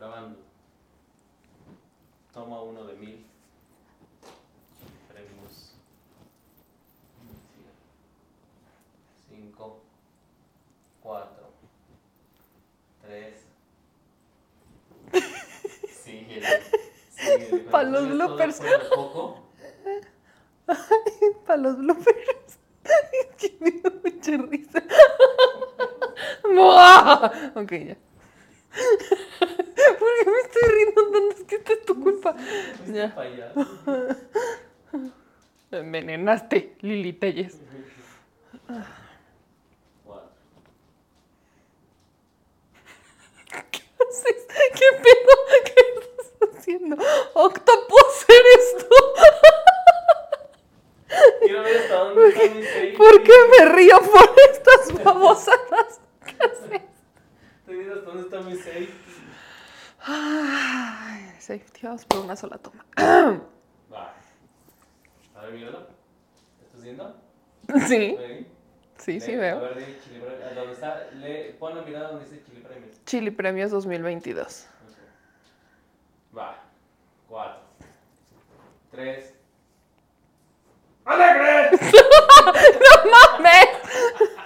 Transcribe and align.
Grabando. 0.00 0.38
Toma 2.32 2.62
uno 2.62 2.84
de 2.84 2.94
mil. 2.94 3.26
Premios. 5.12 5.74
Cinco. 9.28 9.82
Cuatro. 11.02 11.50
Tres. 13.02 13.44
Síguele. 16.02 16.46
Síguele. 17.10 17.58
Pa' 17.70 17.82
los 17.82 18.08
bloopers. 18.08 18.62
poco, 18.94 19.42
Para 21.44 21.58
los 21.58 21.76
bloopers. 21.76 22.58
Es 22.84 23.36
que 23.36 23.54
me 23.60 23.70
dio 23.70 23.92
mucha 24.02 24.36
risa. 24.48 24.82
Ok, 27.54 27.72
ya. 27.72 27.96
¿Por 29.98 30.08
qué 30.24 30.30
me 30.30 30.40
estoy 30.40 30.62
riendo 30.72 31.02
tanto? 31.10 31.30
Es 31.30 31.34
que 31.50 31.56
esta 31.56 31.72
es 31.72 31.84
tu 31.84 32.00
culpa. 32.00 32.36
Ya. 32.86 33.12
Me 35.70 35.78
envenenaste, 35.80 36.76
Lili 36.80 37.12
Telles. 37.12 37.58
¿Qué 43.72 43.82
haces? 44.08 44.46
¿Qué 44.74 44.88
pedo? 45.02 45.34
¿Qué 45.64 45.74
estás 46.00 46.56
haciendo? 46.56 46.96
Octopus 47.34 48.26
eres 48.28 48.76
tú. 48.78 48.94
Quiero 51.40 51.62
ver 51.64 51.76
hasta 51.78 51.94
dónde. 51.96 52.94
¿Por 52.96 53.22
qué 53.24 53.32
me 53.50 53.64
río 53.72 53.98
por 54.00 54.36
estas 54.52 55.02
babosadas? 55.02 56.00
¿Qué 56.24 56.36
haces? 56.44 56.82
Estoy 57.58 57.74
viendo 57.74 57.94
hasta 57.94 58.06
dónde 58.06 58.22
está 58.22 58.40
mi 58.40 58.56
seis. 58.56 58.88
Ay, 61.50 61.58
safety, 61.58 61.80
vamos 61.86 62.04
por 62.04 62.18
una 62.20 62.36
sola 62.36 62.58
toma. 62.58 62.84
Va. 63.92 64.14
A 65.34 65.40
ver, 65.42 65.52
míralo. 65.52 65.86
¿Estás 66.64 66.82
viendo? 66.82 67.16
Sí, 67.88 68.16
sí, 68.98 69.20
sí 69.20 69.34
A 69.34 69.38
veo. 69.38 69.60
ver, 69.60 70.00
Chili 70.04 70.20
pon 71.58 71.74
la 71.76 71.82
mirada 71.82 72.08
donde 72.10 72.24
dice 72.24 72.42
Chili 72.44 72.60
Premios. 72.62 73.04
Chili 73.04 73.30
Premios 73.32 73.70
2022. 73.72 74.66
Ok. 76.32 76.38
Va. 76.38 76.56
Cuatro. 77.28 77.62
Tres. 78.92 79.34
¡Alegre! 81.04 81.70
¡Mames! 83.10 84.30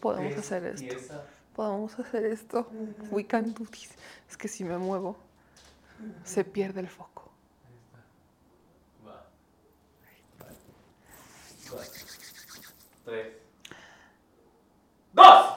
Podemos 0.00 0.36
hacer 0.36 0.64
esto. 0.66 1.24
Podemos 1.54 1.98
hacer 1.98 2.26
esto. 2.26 2.66
We 3.10 3.26
can 3.26 3.52
do 3.52 3.64
this. 3.66 3.90
Es 4.28 4.36
que 4.36 4.48
si 4.48 4.64
me 4.64 4.78
muevo, 4.78 5.16
se 6.24 6.44
pierde 6.44 6.80
el 6.80 6.88
foco. 6.88 7.30
Tres. 13.04 13.32
¡Dos! 15.12 15.54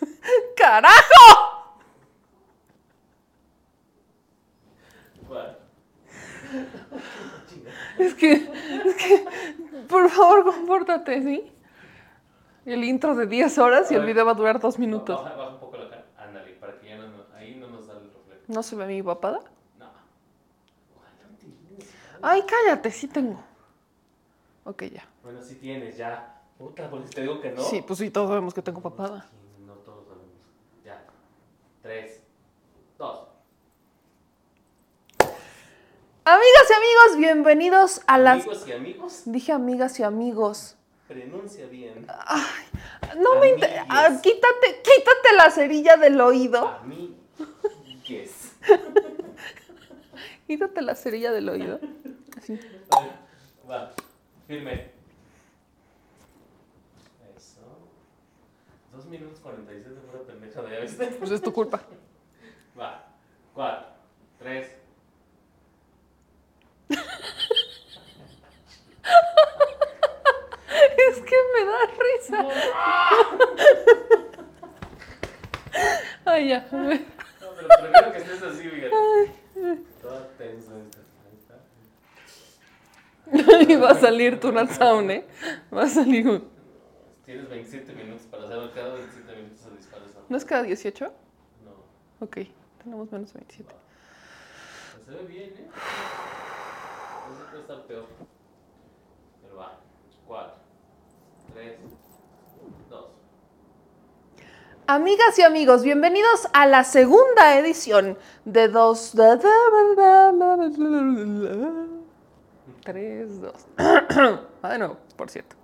¡Carajo! 0.56 1.52
Es 7.98 8.14
que, 8.14 8.32
es 8.32 8.96
que, 8.96 9.24
por 9.88 10.10
favor, 10.10 10.44
compórtate, 10.44 11.22
¿sí? 11.22 11.51
El 12.64 12.84
intro 12.84 13.14
de 13.16 13.26
10 13.26 13.58
horas 13.58 13.90
y 13.90 13.94
el 13.94 14.04
video 14.04 14.24
va 14.24 14.32
a 14.32 14.34
durar 14.34 14.60
2 14.60 14.78
minutos. 14.78 15.22
Baja, 15.22 15.34
baja 15.34 15.50
un 15.50 15.58
poco 15.60 15.76
la 15.76 15.88
cara. 15.88 16.04
Ándale, 16.16 16.52
para 16.52 16.78
que 16.78 16.88
ya 16.88 16.96
no, 16.96 17.24
ahí 17.34 17.56
no 17.56 17.68
nos 17.68 17.88
da 17.88 17.94
el 17.94 18.04
reflejo. 18.04 18.42
¿No 18.46 18.62
se 18.62 18.76
ve 18.76 18.86
mi 18.86 19.02
papada? 19.02 19.40
No. 19.78 19.86
Ojalá 20.96 21.12
no 21.30 21.36
tienes. 21.38 21.90
Ay, 22.22 22.42
cállate, 22.46 22.90
sí 22.92 23.08
tengo. 23.08 23.42
Ok, 24.64 24.84
ya. 24.84 25.04
Bueno, 25.24 25.42
sí 25.42 25.56
tienes, 25.56 25.96
ya. 25.96 26.40
Puta, 26.56 26.88
porque 26.88 27.08
te 27.08 27.22
digo 27.22 27.40
que 27.40 27.50
no. 27.50 27.62
Sí, 27.62 27.82
pues 27.82 27.98
sí, 27.98 28.10
todos 28.10 28.28
sabemos 28.28 28.54
que 28.54 28.62
tengo 28.62 28.80
papada. 28.80 29.26
Sí, 29.28 29.64
No 29.66 29.72
todos 29.74 30.06
sabemos. 30.06 30.30
Ya. 30.84 31.02
Tres. 31.82 32.22
Dos. 32.96 33.26
Amigas 36.24 36.70
y 36.70 36.72
amigos, 36.74 37.18
bienvenidos 37.18 38.00
a 38.06 38.16
las... 38.16 38.44
Amigos 38.44 38.68
y 38.68 38.72
amigos, 38.72 39.22
Dije 39.26 39.50
amigas 39.50 39.98
y 39.98 40.04
amigos. 40.04 40.76
Pronuncia 41.12 41.66
bien. 41.66 42.06
No 43.18 43.40
me 43.40 43.48
interesa. 43.50 43.84
Amigues. 43.88 44.22
quítate, 44.22 44.82
quítate 44.82 45.36
la 45.36 45.50
cerilla 45.50 45.96
del 45.96 46.20
oído. 46.20 46.68
Amigues. 46.68 48.52
Quítate 50.46 50.82
la 50.82 50.94
cerilla 50.94 51.32
del 51.32 51.48
oído. 51.48 51.80
Así. 52.36 52.58
A 52.90 53.00
ver, 53.00 53.12
Va. 53.70 53.92
Firme. 54.46 54.90
Eso. 57.36 57.60
Dos 58.92 59.06
minutos 59.06 59.38
cuarenta 59.40 59.72
y 59.72 59.82
seis 59.82 59.94
de 59.94 60.00
pura 60.02 60.22
pendejada, 60.24 60.70
¿ya 60.70 60.80
viste? 60.80 61.06
Pues 61.06 61.30
es 61.30 61.40
tu 61.40 61.52
culpa. 61.52 61.80
Va. 62.78 63.06
Cuatro. 63.54 63.86
Tres. 64.38 64.70
Que 71.32 71.38
me 71.54 71.64
da 71.64 71.80
risa. 72.04 72.40
Ay, 76.26 76.48
ya. 76.48 76.60
No, 76.70 76.88
pero 77.56 77.68
prefiero 77.80 78.12
que 78.12 78.18
estés 78.18 78.42
así, 78.42 78.68
fíjate. 78.68 78.90
Toda 80.02 80.28
tensa 80.36 80.72
esta. 80.76 81.02
Y 83.72 83.76
va 83.76 83.92
a 83.92 83.94
salir 83.94 84.38
tu 84.38 84.52
sound, 84.52 85.10
¿eh? 85.10 85.26
Va 85.74 85.84
a 85.84 85.88
salir 85.88 86.28
un... 86.28 86.46
Tienes 87.24 87.48
27 87.48 87.94
minutos 87.94 88.26
para 88.26 88.44
hacerlo. 88.44 88.70
Cada 88.74 88.92
27 88.96 89.34
minutos 89.34 89.60
se 89.60 89.70
dispara 89.70 90.04
esa. 90.04 90.18
¿No 90.28 90.36
es 90.36 90.44
cada 90.44 90.64
18? 90.64 91.14
No. 91.64 92.26
Ok, 92.26 92.40
tenemos 92.82 93.10
menos 93.10 93.32
de 93.32 93.38
27. 93.38 93.74
Se 95.02 95.10
ve 95.12 95.22
bien, 95.22 95.48
¿eh? 95.48 95.66
Eso 97.30 97.46
puede 97.48 97.62
estar 97.62 97.86
peor. 97.86 98.04
Pero 99.40 99.56
va. 99.56 99.80
4, 100.26 100.61
3, 101.54 101.78
2. 102.90 103.06
Amigas 104.86 105.38
y 105.38 105.42
amigos, 105.42 105.82
bienvenidos 105.82 106.48
a 106.52 106.66
la 106.66 106.84
segunda 106.84 107.58
edición 107.58 108.18
de 108.44 108.68
dos... 108.68 109.12
Tres, 112.84 113.40
dos. 113.40 113.66
Va 114.64 114.70
de 114.70 114.78
nuevo, 114.78 114.96
por 115.16 115.30
cierto. 115.30 115.56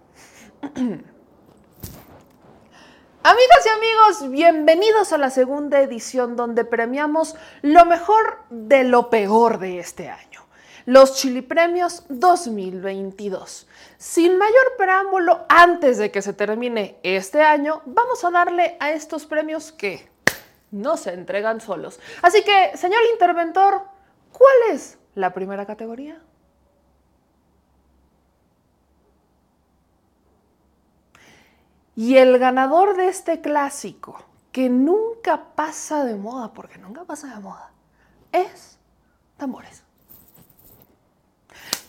Amigas 3.23 3.67
y 3.67 3.69
amigos, 3.69 4.31
bienvenidos 4.31 5.13
a 5.13 5.19
la 5.19 5.31
segunda 5.31 5.81
edición 5.81 6.37
donde 6.37 6.65
premiamos 6.65 7.35
lo 7.63 7.85
mejor 7.85 8.39
de 8.51 8.85
lo 8.85 9.11
peor 9.11 9.59
de 9.59 9.81
este 9.81 10.09
año. 10.09 10.28
Los 10.89 11.17
Chili 11.17 11.43
Premios 11.43 12.05
2022. 12.09 13.69
Sin 13.99 14.39
mayor 14.39 14.77
preámbulo, 14.79 15.45
antes 15.51 15.99
de 15.99 16.11
que 16.11 16.23
se 16.23 16.33
termine 16.33 16.99
este 17.03 17.43
año, 17.43 17.83
vamos 17.85 18.25
a 18.25 18.31
darle 18.31 18.79
a 18.81 18.93
estos 18.93 19.27
premios 19.27 19.71
que 19.71 20.09
no 20.71 20.97
se 20.97 21.13
entregan 21.13 21.61
solos. 21.61 22.01
Así 22.23 22.43
que, 22.43 22.75
señor 22.79 23.03
interventor, 23.13 23.83
¿cuál 24.33 24.55
es 24.73 24.99
la 25.15 25.35
primera 25.35 25.67
categoría? 25.67 26.23
Y 31.97 32.17
el 32.17 32.39
ganador 32.39 32.97
de 32.97 33.09
este 33.09 33.43
clásico, 33.43 34.25
que 34.53 34.71
nunca 34.71 35.55
pasa 35.55 36.07
de 36.07 36.15
moda, 36.15 36.55
porque 36.55 36.79
nunca 36.79 37.05
pasa 37.05 37.35
de 37.35 37.41
moda, 37.41 37.73
es 38.33 38.79
Tambores. 39.37 39.88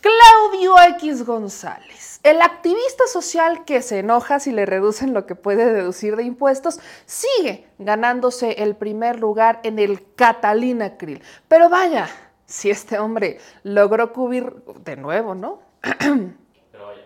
Claudio 0.02 0.76
X 0.98 1.26
González, 1.26 2.20
el 2.24 2.42
activista 2.42 3.06
social 3.08 3.66
que 3.66 3.82
se 3.82 4.00
enoja 4.00 4.40
si 4.40 4.52
le 4.52 4.66
reducen 4.66 5.14
lo 5.14 5.26
que 5.26 5.36
puede 5.36 5.74
deducir 5.74 6.16
de 6.16 6.24
impuestos, 6.24 6.80
sigue 7.06 7.68
ganándose 7.80 8.64
el 8.64 8.76
primer 8.76 9.20
lugar 9.20 9.60
en 9.64 9.78
el 9.78 10.14
Catalina 10.16 10.98
Krill. 10.98 11.22
Pero 11.48 11.70
vaya, 11.70 12.08
si 12.46 12.70
este 12.70 12.98
hombre 12.98 13.40
logró 13.64 14.14
cubrir 14.14 14.64
de 14.84 14.96
nuevo, 14.96 15.36
¿no? 15.36 15.60
Pero 15.82 16.86
vaya. 16.86 17.02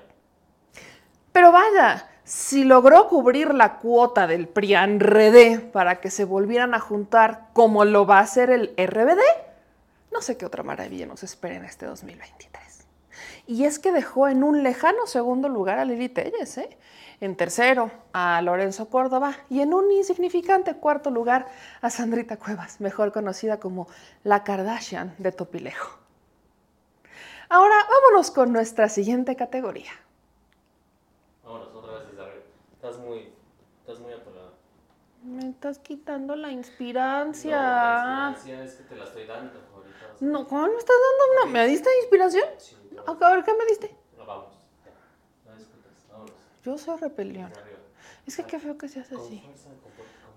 Pero 1.31 1.51
vaya, 1.51 2.10
si 2.24 2.63
logró 2.63 3.07
cubrir 3.07 3.54
la 3.54 3.80
cuota 3.80 4.28
del 4.28 4.48
PRIAN-RD 4.48 5.72
para 5.72 6.00
que 6.00 6.12
se 6.12 6.25
volvieran 6.25 6.74
a 6.74 6.80
juntar 6.80 7.50
como 7.54 7.86
lo 7.86 8.06
va 8.06 8.19
a 8.19 8.22
hacer 8.22 8.50
el 8.51 8.74
RBD, 8.78 9.22
no 10.12 10.22
sé 10.22 10.38
qué 10.38 10.46
otra 10.46 10.63
maravilla 10.63 11.07
nos 11.07 11.24
espera 11.24 11.56
en 11.56 11.66
este 11.66 11.88
2023. 11.88 12.73
Y 13.48 13.65
es 13.65 13.80
que 13.80 13.92
dejó 13.92 14.27
en 14.27 14.44
un 14.44 14.63
lejano 14.63 15.07
segundo 15.07 15.50
lugar 15.50 15.80
a 15.80 15.86
Lili 15.86 16.10
Telles, 16.10 16.57
¿eh? 16.57 16.77
En 17.21 17.36
tercero, 17.36 17.92
a 18.12 18.42
Lorenzo 18.42 18.89
Córdoba. 18.89 19.38
Y 19.50 19.62
en 19.62 19.74
un 19.74 19.92
insignificante 19.92 20.75
cuarto 20.75 21.10
lugar, 21.10 21.48
a 21.81 21.89
Sandrita 21.89 22.38
Cuevas, 22.38 22.81
mejor 22.81 23.12
conocida 23.12 23.60
como 23.60 23.88
la 24.24 24.44
Kardashian 24.44 25.15
de 25.18 25.31
Topilejo. 25.31 26.00
Ahora 27.50 27.75
vámonos 27.88 28.31
con 28.31 28.51
nuestra 28.51 28.89
siguiente 28.89 29.36
categoría. 29.36 29.92
Vámonos, 31.44 31.74
otra 31.75 32.00
vez 32.00 32.19
arriba. 32.19 32.44
Estás 32.74 32.98
muy, 32.98 33.31
estás 33.81 34.00
muy 34.00 34.12
atorada. 34.12 34.50
Me 35.24 35.50
estás 35.50 35.80
quitando 35.80 36.36
la 36.36 36.51
inspirancia. 36.51 37.56
No, 37.56 37.62
la 37.62 38.30
inspiración 38.31 38.62
es 38.62 38.74
que 38.74 38.83
te 38.83 38.95
la 38.95 39.04
estoy 39.06 39.25
dando 39.27 39.60
ahorita. 39.74 39.94
No, 40.19 40.48
¿cómo 40.48 40.68
me 40.68 40.77
estás 40.77 40.95
dando? 41.39 41.54
¿Me 41.54 41.68
diste 41.68 41.89
inspiración? 42.01 42.45
Sí, 42.57 42.75
A 43.06 43.30
ver, 43.30 43.44
¿qué 43.44 43.54
me 43.54 43.66
diste? 43.66 43.95
No, 44.18 44.25
vamos. 44.25 44.54
No 45.45 45.56
discutas. 45.56 45.92
Vámonos. 46.12 46.34
Yo 46.63 46.78
soy 46.78 46.98
repelión. 46.98 47.51
Es 48.25 48.38
que 48.38 48.44
qué 48.44 48.60
feo 48.60 48.78
que 48.78 48.88
seas 48.88 49.12
así. 49.12 49.44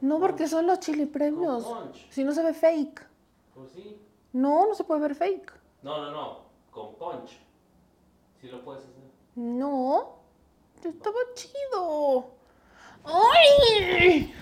No, 0.00 0.18
porque 0.18 0.46
son 0.48 0.66
los 0.66 0.80
chili 0.80 1.06
premios. 1.06 1.66
Si 2.10 2.24
no 2.24 2.32
se 2.32 2.42
ve 2.42 2.52
fake. 2.52 3.06
Pues 3.54 3.70
sí. 3.72 4.00
No, 4.32 4.66
no 4.66 4.74
se 4.74 4.84
puede 4.84 5.00
ver 5.00 5.14
fake. 5.14 5.52
No, 5.82 6.00
no, 6.02 6.10
no. 6.10 6.46
Con 6.70 6.94
punch. 6.96 7.38
Sí 8.40 8.48
lo 8.48 8.62
puedes 8.62 8.82
hacer. 8.82 8.94
No, 9.36 10.18
estaba 10.82 11.18
chido. 11.34 12.30
¡Ay! 13.04 14.34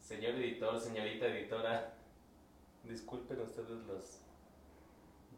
Señor 0.00 0.36
editor, 0.58 0.80
señorita 0.80 1.26
editora, 1.26 1.92
disculpen 2.82 3.40
ustedes 3.40 3.86
los 3.86 4.18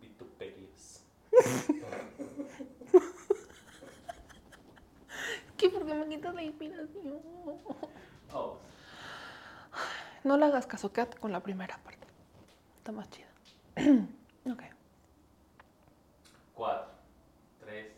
vituperios. 0.00 1.02
¿Qué? 5.58 5.69
¿Por 5.69 5.84
qué 5.87 5.93
me 5.94 6.08
quitas 6.08 6.34
la 6.34 6.43
inspiración? 6.43 7.20
Oh, 8.32 8.56
No 10.25 10.38
le 10.38 10.46
hagas 10.46 10.67
caso, 10.67 10.90
quédate 10.90 11.19
con 11.19 11.32
la 11.32 11.40
primera 11.40 11.76
parte. 11.84 12.06
Está 12.78 12.93
más 12.93 13.11
chida. 13.11 13.26
ok. 14.50 14.62
cuatro, 16.55 16.93
tres. 17.61 17.93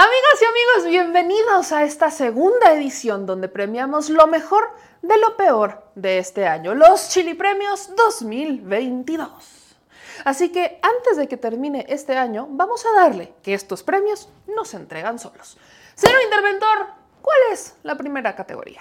Amigas 0.00 0.40
y 0.40 0.44
amigos, 0.46 0.88
bienvenidos 0.88 1.72
a 1.72 1.84
esta 1.84 2.10
segunda 2.10 2.72
edición 2.72 3.26
donde 3.26 3.48
premiamos 3.48 4.08
lo 4.08 4.26
mejor 4.28 4.70
de 5.02 5.18
lo 5.18 5.36
peor 5.36 5.84
de 5.94 6.16
este 6.16 6.46
año, 6.46 6.74
los 6.74 7.10
Chili 7.10 7.34
Premios 7.34 7.94
2022. 7.94 9.76
Así 10.24 10.48
que 10.52 10.80
antes 10.80 11.18
de 11.18 11.28
que 11.28 11.36
termine 11.36 11.84
este 11.86 12.16
año, 12.16 12.46
vamos 12.48 12.86
a 12.86 12.92
darle 12.98 13.34
que 13.42 13.52
estos 13.52 13.82
premios 13.82 14.30
no 14.46 14.64
se 14.64 14.78
entregan 14.78 15.18
solos. 15.18 15.58
Señor 15.94 16.22
interventor, 16.22 16.86
¿cuál 17.20 17.38
es 17.52 17.74
la 17.82 17.94
primera 17.94 18.34
categoría? 18.34 18.80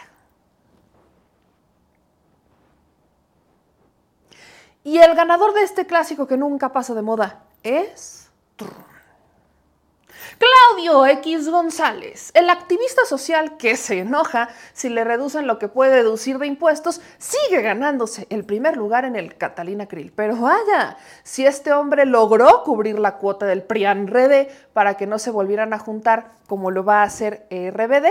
Y 4.86 5.00
el 5.00 5.16
ganador 5.16 5.54
de 5.54 5.64
este 5.64 5.86
clásico 5.86 6.28
que 6.28 6.38
nunca 6.38 6.72
pasa 6.72 6.94
de 6.94 7.02
moda 7.02 7.44
es... 7.62 8.30
Claudio 10.38 11.06
X 11.06 11.50
González, 11.50 12.32
el 12.34 12.50
activista 12.50 13.06
social 13.06 13.58
que 13.58 13.76
se 13.76 14.00
enoja 14.00 14.50
si 14.74 14.90
le 14.90 15.04
reducen 15.04 15.48
lo 15.48 15.60
que 15.60 15.68
puede 15.68 15.96
deducir 15.96 16.38
de 16.40 16.48
impuestos, 16.48 17.02
sigue 17.18 17.62
ganándose 17.62 18.28
el 18.30 18.46
primer 18.46 18.78
lugar 18.78 19.06
en 19.06 19.16
el 19.16 19.36
Catalina 19.36 19.88
Krill. 19.88 20.12
Pero 20.16 20.36
vaya, 20.38 20.98
si 21.24 21.46
este 21.46 21.74
hombre 21.74 22.06
logró 22.06 22.64
cubrir 22.64 23.00
la 23.00 23.18
cuota 23.18 23.46
del 23.46 23.64
PRIAN 23.64 24.08
RD 24.08 24.48
para 24.74 24.96
que 24.96 25.08
no 25.08 25.20
se 25.20 25.32
volvieran 25.32 25.74
a 25.74 25.80
juntar 25.80 26.32
como 26.48 26.72
lo 26.72 26.84
va 26.84 27.02
a 27.02 27.04
hacer 27.04 27.46
RBD, 27.50 28.08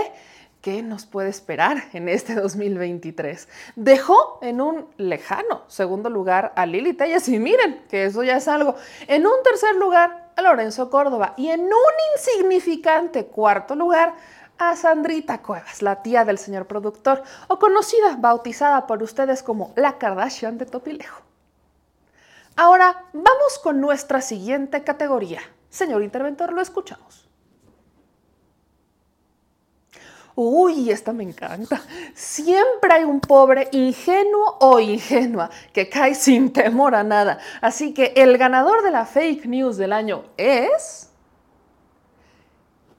¿Qué 0.61 0.83
nos 0.83 1.05
puede 1.05 1.29
esperar 1.29 1.85
en 1.93 2.09
este 2.09 2.35
2023? 2.35 3.47
Dejó 3.77 4.39
en 4.41 4.59
un 4.59 4.87
lejano 4.97 5.63
segundo 5.67 6.09
lugar 6.09 6.51
a 6.57 6.65
Lili 6.65 6.91
Telles 6.91 7.29
y 7.29 7.39
miren 7.39 7.81
que 7.89 8.03
eso 8.03 8.23
ya 8.23 8.35
es 8.35 8.47
algo. 8.49 8.75
En 9.07 9.25
un 9.25 9.41
tercer 9.41 9.77
lugar 9.77 10.28
a 10.39 10.41
Lorenzo 10.41 10.89
Córdoba 10.89 11.33
y 11.35 11.49
en 11.49 11.61
un 11.61 11.95
insignificante 12.15 13.25
cuarto 13.25 13.75
lugar 13.75 14.15
a 14.57 14.75
Sandrita 14.75 15.41
Cuevas, 15.41 15.81
la 15.81 16.01
tía 16.01 16.25
del 16.25 16.37
señor 16.37 16.65
productor, 16.65 17.23
o 17.47 17.59
conocida, 17.59 18.15
bautizada 18.17 18.87
por 18.87 19.03
ustedes 19.03 19.43
como 19.43 19.73
la 19.75 19.97
Kardashian 19.97 20.57
de 20.57 20.65
Topilejo. 20.65 21.21
Ahora 22.55 23.05
vamos 23.13 23.59
con 23.61 23.79
nuestra 23.79 24.21
siguiente 24.21 24.83
categoría. 24.83 25.41
Señor 25.69 26.03
interventor, 26.03 26.51
lo 26.51 26.61
escuchamos. 26.61 27.28
Uy, 30.41 30.89
esta 30.89 31.11
me 31.11 31.23
encanta. 31.23 31.81
Siempre 32.15 32.93
hay 32.93 33.03
un 33.03 33.19
pobre 33.19 33.67
ingenuo 33.73 34.55
o 34.61 34.79
ingenua 34.79 35.49
que 35.73 35.89
cae 35.89 36.15
sin 36.15 36.53
temor 36.53 36.95
a 36.95 37.03
nada. 37.03 37.39
Así 37.59 37.93
que 37.93 38.13
el 38.15 38.37
ganador 38.37 38.81
de 38.81 38.91
la 38.91 39.05
fake 39.05 39.47
news 39.47 39.75
del 39.75 39.91
año 39.91 40.23
es 40.37 41.09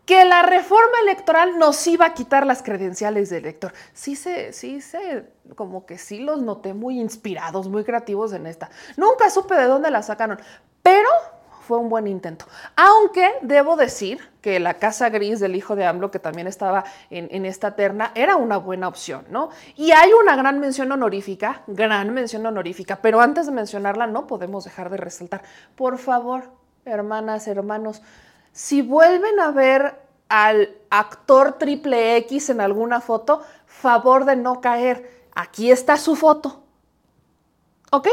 que 0.05 0.27
la 0.27 0.43
reforma 0.43 0.99
electoral 1.03 1.59
nos 1.59 1.87
iba 1.87 2.05
a 2.05 2.13
quitar 2.13 2.45
las 2.45 2.63
credenciales 2.63 3.31
de 3.31 3.39
elector. 3.39 3.73
Sí 3.95 4.17
se, 4.17 4.53
sí 4.53 4.83
se, 4.83 5.25
como 5.57 5.87
que 5.87 5.97
sí 5.97 6.19
los 6.19 6.43
noté 6.43 6.75
muy 6.75 7.01
inspirados, 7.01 7.69
muy 7.69 7.85
creativos 7.85 8.35
en 8.35 8.47
esta. 8.49 8.69
Nunca 8.99 9.31
supe 9.31 9.55
de 9.55 9.65
dónde 9.65 9.91
la 9.91 10.03
sacaron, 10.03 10.39
pero 10.83 11.09
fue 11.61 11.79
un 11.79 11.89
buen 11.89 12.07
intento. 12.07 12.47
Aunque 12.77 13.31
debo 13.43 13.77
decir 13.77 14.21
que 14.41 14.59
la 14.59 14.75
casa 14.75 15.11
gris 15.11 15.41
del 15.41 15.55
hijo 15.55 15.77
de 15.77 15.87
AMLO, 15.87 16.11
que 16.11 16.19
también 16.19 16.47
estaba 16.47 16.85
en, 17.11 17.29
en, 17.31 17.45
esta 17.45 17.77
terna, 17.77 18.13
era 18.15 18.37
una 18.37 18.57
buena 18.57 18.89
opción, 18.89 19.27
¿no? 19.31 19.51
Y 19.77 19.93
hay 19.93 20.13
una 20.13 20.37
gran 20.37 20.59
mención 20.59 20.91
honorífica, 20.91 21.63
gran 21.67 22.13
mención 22.13 22.45
honorífica, 22.47 22.97
pero 23.03 23.21
antes 23.21 23.47
de 23.47 23.53
mencionarla 23.53 24.07
no 24.07 24.27
podemos 24.27 24.65
dejar 24.65 24.91
de 24.91 24.97
resaltar. 24.97 25.43
Por 25.77 25.99
favor, 25.99 26.51
hermanas, 26.85 27.47
hermanos, 27.47 28.03
si 28.53 28.83
vuelven 28.83 29.39
a 29.39 29.51
ver 29.51 29.95
al 30.29 30.77
actor 30.91 31.59
triple 31.59 32.17
X 32.19 32.51
en 32.51 32.61
alguna 32.61 33.01
foto, 33.01 33.43
favor 33.67 34.25
de 34.25 34.37
no 34.37 34.61
caer. 34.61 35.29
Aquí 35.35 35.71
está 35.71 35.97
su 35.97 36.17
foto. 36.17 36.63
¿Ok? 37.91 38.09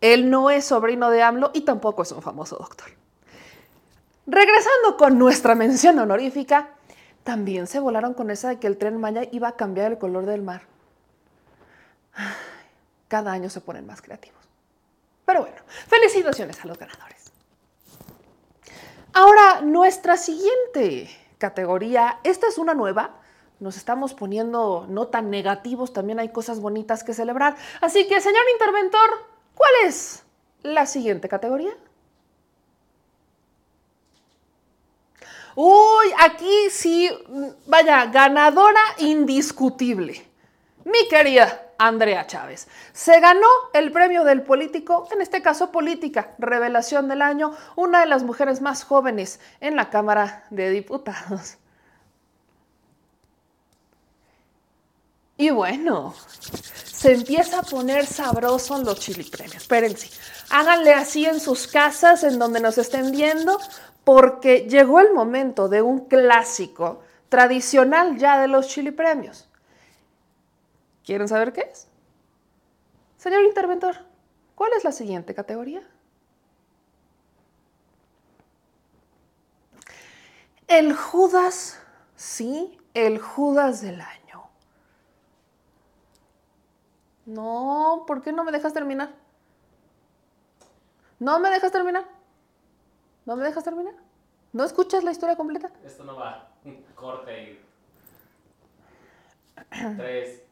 Él 0.00 0.30
no 0.30 0.50
es 0.50 0.64
sobrino 0.64 1.10
de 1.10 1.22
AMLO 1.22 1.50
y 1.52 1.62
tampoco 1.62 2.02
es 2.02 2.12
un 2.12 2.22
famoso 2.22 2.56
doctor. 2.56 2.88
Regresando 4.26 4.96
con 4.96 5.18
nuestra 5.18 5.54
mención 5.54 5.98
honorífica, 5.98 6.70
también 7.24 7.66
se 7.66 7.80
volaron 7.80 8.14
con 8.14 8.30
esa 8.30 8.48
de 8.48 8.58
que 8.58 8.66
el 8.66 8.78
tren 8.78 8.98
Maya 8.98 9.22
iba 9.32 9.48
a 9.48 9.56
cambiar 9.56 9.92
el 9.92 9.98
color 9.98 10.24
del 10.26 10.42
mar. 10.42 10.62
Cada 13.08 13.32
año 13.32 13.50
se 13.50 13.60
ponen 13.60 13.86
más 13.86 14.00
creativos. 14.00 14.40
Pero 15.26 15.42
bueno, 15.42 15.56
felicitaciones 15.88 16.62
a 16.64 16.66
los 16.66 16.78
ganadores. 16.78 17.32
Ahora, 19.12 19.60
nuestra 19.62 20.16
siguiente 20.16 21.10
categoría, 21.38 22.20
esta 22.22 22.46
es 22.46 22.58
una 22.58 22.74
nueva, 22.74 23.16
nos 23.58 23.76
estamos 23.76 24.14
poniendo 24.14 24.86
no 24.88 25.08
tan 25.08 25.30
negativos, 25.30 25.92
también 25.92 26.20
hay 26.20 26.30
cosas 26.30 26.60
bonitas 26.60 27.04
que 27.04 27.14
celebrar. 27.14 27.56
Así 27.80 28.06
que, 28.06 28.20
señor 28.20 28.42
interventor, 28.52 29.10
¿cuál 29.60 29.88
es 29.88 30.24
la 30.62 30.86
siguiente 30.86 31.28
categoría? 31.28 31.72
Uy, 35.54 36.06
aquí 36.18 36.70
sí, 36.70 37.10
vaya, 37.66 38.06
ganadora 38.06 38.80
indiscutible. 38.96 40.26
Mi 40.84 41.06
querida 41.08 41.72
Andrea 41.76 42.26
Chávez. 42.26 42.68
Se 42.94 43.20
ganó 43.20 43.48
el 43.74 43.92
premio 43.92 44.24
del 44.24 44.42
político, 44.42 45.06
en 45.12 45.20
este 45.20 45.42
caso 45.42 45.70
política, 45.70 46.30
revelación 46.38 47.08
del 47.08 47.20
año, 47.20 47.54
una 47.76 48.00
de 48.00 48.06
las 48.06 48.22
mujeres 48.22 48.62
más 48.62 48.84
jóvenes 48.84 49.40
en 49.60 49.76
la 49.76 49.90
Cámara 49.90 50.46
de 50.48 50.70
Diputados. 50.70 51.58
Y 55.40 55.48
bueno, 55.48 56.12
se 56.84 57.14
empieza 57.14 57.60
a 57.60 57.62
poner 57.62 58.04
sabroso 58.04 58.76
en 58.76 58.84
los 58.84 59.00
chili 59.00 59.24
premios. 59.24 59.56
Espérense, 59.56 60.10
háganle 60.50 60.92
así 60.92 61.24
en 61.24 61.40
sus 61.40 61.66
casas, 61.66 62.24
en 62.24 62.38
donde 62.38 62.60
nos 62.60 62.76
estén 62.76 63.10
viendo, 63.10 63.58
porque 64.04 64.68
llegó 64.68 65.00
el 65.00 65.14
momento 65.14 65.70
de 65.70 65.80
un 65.80 66.00
clásico 66.00 67.00
tradicional 67.30 68.18
ya 68.18 68.38
de 68.38 68.48
los 68.48 68.68
chili 68.68 68.90
premios. 68.90 69.48
¿Quieren 71.06 71.26
saber 71.26 71.54
qué 71.54 71.70
es? 71.72 71.88
Señor 73.16 73.42
interventor, 73.44 73.96
¿cuál 74.54 74.72
es 74.76 74.84
la 74.84 74.92
siguiente 74.92 75.34
categoría? 75.34 75.80
El 80.68 80.94
Judas, 80.94 81.78
sí, 82.14 82.78
el 82.92 83.18
Judas 83.18 83.80
del 83.80 84.02
año. 84.02 84.19
No, 87.30 88.04
¿por 88.08 88.22
qué 88.22 88.32
no 88.32 88.42
me 88.42 88.50
dejas 88.50 88.72
terminar? 88.72 89.14
¿No 91.20 91.38
me 91.38 91.48
dejas 91.48 91.70
terminar? 91.70 92.04
¿No 93.24 93.36
me 93.36 93.44
dejas 93.44 93.62
terminar? 93.62 93.94
¿No 94.52 94.64
escuchas 94.64 95.04
la 95.04 95.12
historia 95.12 95.36
completa? 95.36 95.70
Esto 95.84 96.02
no 96.02 96.16
va. 96.16 96.48
Corte 96.96 97.42
y. 97.42 97.60
Tres, 99.96 100.42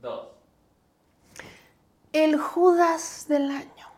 dos. 0.00 0.28
El 2.12 2.38
Judas 2.38 3.26
del 3.28 3.50
año. 3.50 3.88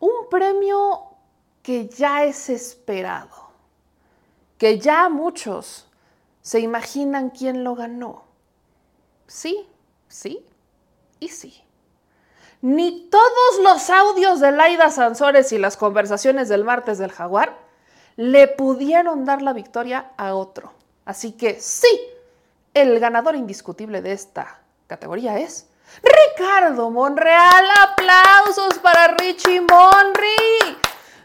Un 0.00 0.28
premio 0.28 1.04
que 1.62 1.86
ya 1.86 2.24
es 2.24 2.50
esperado. 2.50 3.52
Que 4.56 4.80
ya 4.80 5.08
muchos 5.08 5.88
se 6.42 6.58
imaginan 6.58 7.30
quién 7.30 7.62
lo 7.62 7.76
ganó. 7.76 8.24
Sí, 9.28 9.68
sí 10.08 10.47
y 11.20 11.28
sí. 11.28 11.62
Ni 12.60 13.08
todos 13.08 13.60
los 13.62 13.88
audios 13.90 14.40
de 14.40 14.52
Laida 14.52 14.90
Sansores 14.90 15.52
y 15.52 15.58
las 15.58 15.76
conversaciones 15.76 16.48
del 16.48 16.64
martes 16.64 16.98
del 16.98 17.12
jaguar 17.12 17.56
le 18.16 18.48
pudieron 18.48 19.24
dar 19.24 19.42
la 19.42 19.52
victoria 19.52 20.10
a 20.16 20.34
otro. 20.34 20.72
Así 21.04 21.32
que 21.32 21.60
sí, 21.60 22.00
el 22.74 22.98
ganador 22.98 23.36
indiscutible 23.36 24.02
de 24.02 24.12
esta 24.12 24.60
categoría 24.88 25.38
es 25.38 25.68
Ricardo 26.02 26.90
Monreal. 26.90 27.66
Aplausos 27.80 28.78
para 28.80 29.14
Richie 29.16 29.60
Monri. 29.60 30.77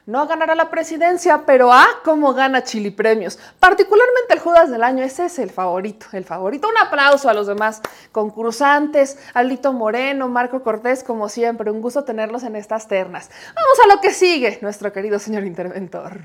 No 0.05 0.27
ganará 0.27 0.53
la 0.53 0.69
presidencia, 0.69 1.43
pero 1.45 1.71
ah, 1.71 1.87
cómo 2.03 2.33
gana 2.33 2.63
Chili 2.63 2.91
Premios. 2.91 3.39
Particularmente 3.59 4.33
el 4.33 4.39
Judas 4.39 4.69
del 4.69 4.83
año, 4.83 5.01
ese 5.01 5.25
es 5.25 5.39
el 5.39 5.49
favorito, 5.49 6.07
el 6.11 6.25
favorito. 6.25 6.67
Un 6.67 6.77
aplauso 6.77 7.29
a 7.29 7.33
los 7.33 7.47
demás 7.47 7.81
concursantes, 8.11 9.17
Alito 9.33 9.71
Moreno, 9.71 10.27
Marco 10.27 10.61
Cortés, 10.61 11.05
como 11.05 11.29
siempre, 11.29 11.71
un 11.71 11.81
gusto 11.81 12.03
tenerlos 12.03 12.43
en 12.43 12.57
estas 12.57 12.89
ternas. 12.89 13.29
Vamos 13.55 13.79
a 13.85 13.95
lo 13.95 14.01
que 14.01 14.11
sigue, 14.11 14.59
nuestro 14.61 14.91
querido 14.91 15.19
señor 15.19 15.45
interventor. 15.45 16.19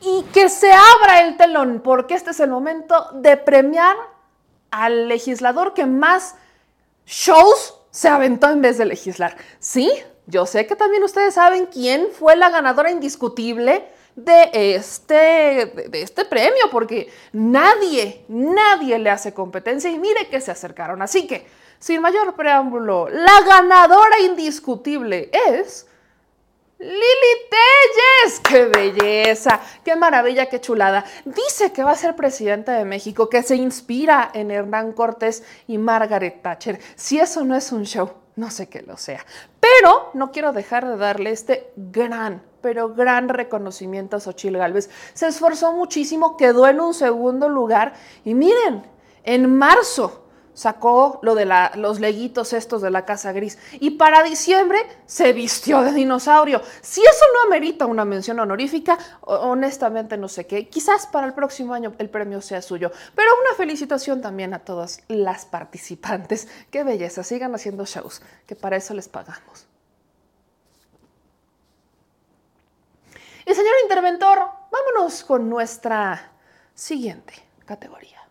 Y 0.00 0.22
que 0.32 0.48
se 0.48 0.70
abra 0.72 1.22
el 1.22 1.36
telón, 1.36 1.80
porque 1.82 2.14
este 2.14 2.30
es 2.30 2.38
el 2.38 2.50
momento 2.50 3.10
de 3.14 3.36
premiar 3.36 3.96
al 4.70 5.08
legislador 5.08 5.74
que 5.74 5.86
más 5.86 6.36
shows 7.04 7.77
se 7.90 8.08
aventó 8.08 8.50
en 8.50 8.62
vez 8.62 8.78
de 8.78 8.84
legislar. 8.84 9.36
Sí, 9.58 9.90
yo 10.26 10.46
sé 10.46 10.66
que 10.66 10.76
también 10.76 11.02
ustedes 11.02 11.34
saben 11.34 11.66
quién 11.66 12.08
fue 12.12 12.36
la 12.36 12.50
ganadora 12.50 12.90
indiscutible 12.90 13.84
de 14.14 14.50
este, 14.52 15.14
de 15.88 16.02
este 16.02 16.24
premio, 16.24 16.70
porque 16.70 17.10
nadie, 17.32 18.24
nadie 18.28 18.98
le 18.98 19.10
hace 19.10 19.32
competencia 19.32 19.90
y 19.90 19.98
mire 19.98 20.28
que 20.28 20.40
se 20.40 20.50
acercaron. 20.50 21.02
Así 21.02 21.26
que, 21.26 21.46
sin 21.78 22.00
mayor 22.00 22.34
preámbulo, 22.34 23.08
la 23.08 23.40
ganadora 23.42 24.20
indiscutible 24.20 25.30
es 25.48 25.87
Lili 26.78 27.34
Telles, 27.50 28.40
qué 28.40 28.66
belleza, 28.66 29.60
qué 29.84 29.96
maravilla, 29.96 30.46
qué 30.46 30.60
chulada. 30.60 31.04
Dice 31.24 31.72
que 31.72 31.82
va 31.82 31.90
a 31.90 31.96
ser 31.96 32.14
presidenta 32.14 32.74
de 32.74 32.84
México, 32.84 33.28
que 33.28 33.42
se 33.42 33.56
inspira 33.56 34.30
en 34.32 34.52
Hernán 34.52 34.92
Cortés 34.92 35.42
y 35.66 35.76
Margaret 35.76 36.40
Thatcher. 36.40 36.78
Si 36.94 37.18
eso 37.18 37.44
no 37.44 37.56
es 37.56 37.72
un 37.72 37.84
show, 37.84 38.12
no 38.36 38.52
sé 38.52 38.68
qué 38.68 38.82
lo 38.82 38.96
sea. 38.96 39.26
Pero 39.58 40.10
no 40.14 40.30
quiero 40.30 40.52
dejar 40.52 40.86
de 40.86 40.96
darle 40.96 41.32
este 41.32 41.72
gran, 41.74 42.44
pero 42.60 42.94
gran 42.94 43.28
reconocimiento 43.28 44.16
a 44.16 44.20
Xochil 44.20 44.56
Gálvez. 44.56 44.88
Se 45.14 45.26
esforzó 45.26 45.72
muchísimo, 45.72 46.36
quedó 46.36 46.68
en 46.68 46.80
un 46.80 46.94
segundo 46.94 47.48
lugar 47.48 47.94
y 48.24 48.34
miren, 48.34 48.84
en 49.24 49.52
marzo 49.52 50.27
sacó 50.58 51.20
lo 51.22 51.36
de 51.36 51.46
los 51.76 52.00
leguitos 52.00 52.52
estos 52.52 52.82
de 52.82 52.90
la 52.90 53.04
Casa 53.04 53.30
Gris 53.30 53.58
y 53.74 53.90
para 53.90 54.24
diciembre 54.24 54.80
se 55.06 55.32
vistió 55.32 55.82
de 55.82 55.92
dinosaurio. 55.92 56.60
Si 56.80 57.00
eso 57.00 57.24
no 57.32 57.46
amerita 57.46 57.86
una 57.86 58.04
mención 58.04 58.40
honorífica, 58.40 58.98
honestamente 59.20 60.16
no 60.16 60.26
sé 60.26 60.48
qué. 60.48 60.68
Quizás 60.68 61.06
para 61.06 61.28
el 61.28 61.34
próximo 61.34 61.74
año 61.74 61.92
el 61.98 62.10
premio 62.10 62.40
sea 62.40 62.60
suyo. 62.60 62.90
Pero 63.14 63.30
una 63.40 63.56
felicitación 63.56 64.20
también 64.20 64.52
a 64.52 64.58
todas 64.58 65.04
las 65.06 65.46
participantes. 65.46 66.48
Qué 66.72 66.82
belleza, 66.82 67.22
sigan 67.22 67.54
haciendo 67.54 67.84
shows, 67.84 68.20
que 68.44 68.56
para 68.56 68.76
eso 68.76 68.94
les 68.94 69.08
pagamos. 69.08 69.68
Y 73.46 73.54
señor 73.54 73.74
interventor, 73.84 74.40
vámonos 74.72 75.22
con 75.22 75.48
nuestra 75.48 76.32
siguiente 76.74 77.34
categoría. 77.64 78.27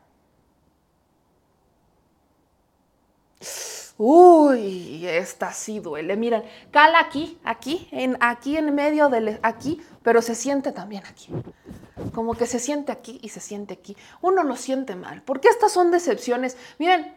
Uy, 3.97 5.07
esta 5.07 5.51
sí 5.53 5.79
duele. 5.79 6.15
Miren, 6.15 6.43
cala 6.71 6.99
aquí, 6.99 7.39
aquí, 7.43 7.87
en, 7.91 8.15
aquí 8.19 8.57
en 8.57 8.75
medio 8.75 9.09
del, 9.09 9.39
aquí, 9.41 9.81
pero 10.03 10.21
se 10.21 10.35
siente 10.35 10.71
también 10.71 11.03
aquí. 11.05 11.29
Como 12.13 12.35
que 12.35 12.45
se 12.45 12.59
siente 12.59 12.91
aquí 12.91 13.19
y 13.23 13.29
se 13.29 13.39
siente 13.39 13.73
aquí. 13.73 13.97
Uno 14.21 14.43
lo 14.43 14.55
siente 14.55 14.95
mal, 14.95 15.23
porque 15.23 15.47
estas 15.47 15.71
son 15.71 15.89
decepciones. 15.91 16.57
Miren, 16.77 17.15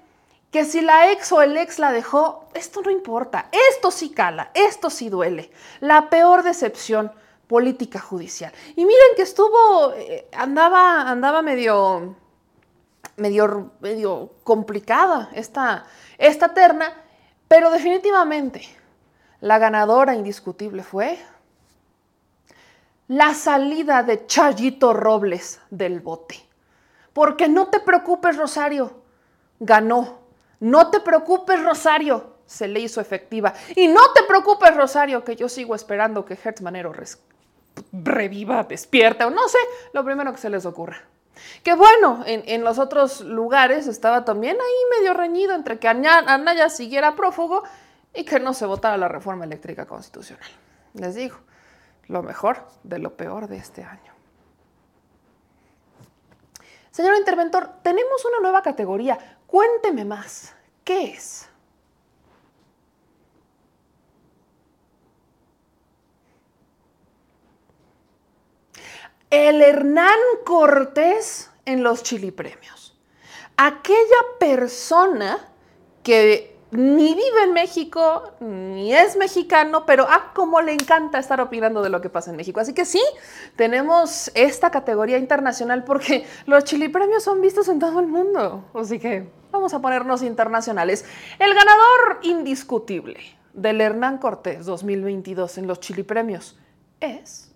que 0.51 0.65
si 0.65 0.81
la 0.81 1.13
ex 1.13 1.31
o 1.33 1.43
el 1.43 1.57
ex 1.57 1.79
la 1.79 1.93
dejó, 1.93 2.47
esto 2.55 2.81
no 2.83 2.91
importa. 2.91 3.51
Esto 3.71 3.91
sí 3.91 4.11
cala, 4.11 4.51
esto 4.55 4.91
sí 4.91 5.09
duele. 5.09 5.51
La 5.81 6.11
peor 6.11 6.43
decepción 6.43 7.13
política 7.47 8.01
judicial. 8.01 8.53
Y 8.75 8.85
miren 8.85 9.17
que 9.17 9.23
estuvo, 9.23 9.93
eh, 9.95 10.29
andaba, 10.33 11.09
andaba 11.11 11.43
medio, 11.43 12.17
medio, 13.21 14.35
complicada 14.43 15.31
esta 15.35 15.85
esta 16.19 16.53
terna, 16.53 16.93
pero 17.49 17.71
definitivamente 17.71 18.63
la 19.41 19.59
ganadora 19.59 20.15
indiscutible 20.15 20.83
fue 20.83 21.19
la 23.09 23.35
salida 23.35 24.03
de 24.03 24.27
Chayito 24.27 24.93
Robles 24.93 25.61
del 25.71 26.01
bote. 26.01 26.37
Porque 27.13 27.49
no 27.49 27.69
te 27.69 27.81
preocupes, 27.81 28.37
Rosario, 28.37 29.03
ganó. 29.59 30.21
No 30.61 30.91
te 30.91 31.01
preocupes, 31.01 31.61
Rosario, 31.63 32.37
se 32.47 32.69
le 32.69 32.81
hizo 32.81 33.01
efectiva. 33.01 33.55
Y 33.75 33.89
no 33.89 34.13
te 34.13 34.23
preocupes, 34.25 34.77
Rosario, 34.77 35.25
que 35.25 35.35
yo 35.35 35.49
sigo 35.49 35.75
esperando 35.75 36.25
que 36.25 36.39
Hertz 36.41 36.61
Manero 36.61 36.93
reviva, 37.93 38.63
despierta 38.65 39.27
o 39.27 39.31
no 39.31 39.49
sé, 39.49 39.59
lo 39.93 40.05
primero 40.05 40.33
que 40.33 40.39
se 40.39 40.51
les 40.51 40.67
ocurra. 40.67 41.03
Que 41.63 41.75
bueno, 41.75 42.23
en, 42.27 42.65
los 42.65 42.79
otros 42.79 43.21
lugares 43.21 43.87
estaba 43.87 44.25
también 44.25 44.57
ahí 44.61 44.99
medio 44.99 45.15
reñido 45.15 45.55
entre 45.55 45.79
que 45.79 45.89
Anaya 45.89 46.69
siguiera 46.69 47.17
prófugo 47.17 47.63
y 48.15 48.25
que 48.25 48.41
no 48.41 48.53
se 48.55 48.67
votara 48.67 48.97
la 48.97 49.09
reforma 49.09 49.45
eléctrica 49.45 49.87
constitucional. 49.87 50.51
Les 50.95 51.15
digo, 51.15 51.37
lo 52.09 52.23
mejor 52.23 52.67
de 52.83 52.99
lo 52.99 53.17
peor 53.17 53.49
de 53.49 53.57
este 53.57 53.85
año. 53.85 54.13
Señor 56.91 57.17
interventor, 57.17 57.71
tenemos 57.83 58.25
una 58.25 58.41
nueva 58.41 58.63
categoría. 58.63 59.39
Cuénteme 59.47 60.05
más. 60.05 60.55
¿Qué 60.85 61.13
es? 61.13 61.50
El 69.31 69.63
Hernán 69.63 70.19
Cortés 70.45 71.51
en 71.65 71.83
los 71.83 72.03
Chili 72.03 72.33
Premios. 72.33 72.99
Aquella 73.57 73.97
persona 74.39 75.39
que 76.03 76.59
ni 76.73 77.15
vive 77.15 77.45
en 77.45 77.53
México, 77.53 78.33
ni 78.41 78.95
es 78.95 79.17
mexicano, 79.17 79.85
pero 79.87 80.07
ah, 80.09 80.33
como 80.35 80.61
le 80.61 80.73
encanta 80.73 81.19
estar 81.19 81.41
opinando 81.41 81.83
de 81.83 81.91
lo 81.91 82.01
que 82.01 82.09
pasa 82.09 82.31
en 82.31 82.37
México. 82.37 82.61
Así 82.61 82.75
que 82.75 82.85
sí, 82.85 83.03
tenemos 83.57 84.31
esta 84.35 84.71
categoría 84.71 85.19
internacional 85.19 85.85
porque 85.85 86.27
los 86.47 86.65
Chili 86.65 86.89
Premios 86.89 87.25
son 87.25 87.41
vistos 87.41 87.69
en 87.69 87.81
todo 87.81 88.01
el 88.01 88.07
mundo. 88.07 88.65
Así 88.75 88.99
que 88.99 89.29
vamos 89.51 89.75
a 89.75 89.81
ponernos 89.81 90.23
internacionales. 90.23 91.05
El 91.39 91.55
ganador 91.55 92.21
indiscutible 92.23 93.21
del 93.53 93.81
Hernán 93.81 94.19
Cortés 94.19 94.65
2022 94.65 95.59
en 95.59 95.67
los 95.67 95.81
Chili 95.81 96.05
Premios 96.05 96.57
es 97.01 97.50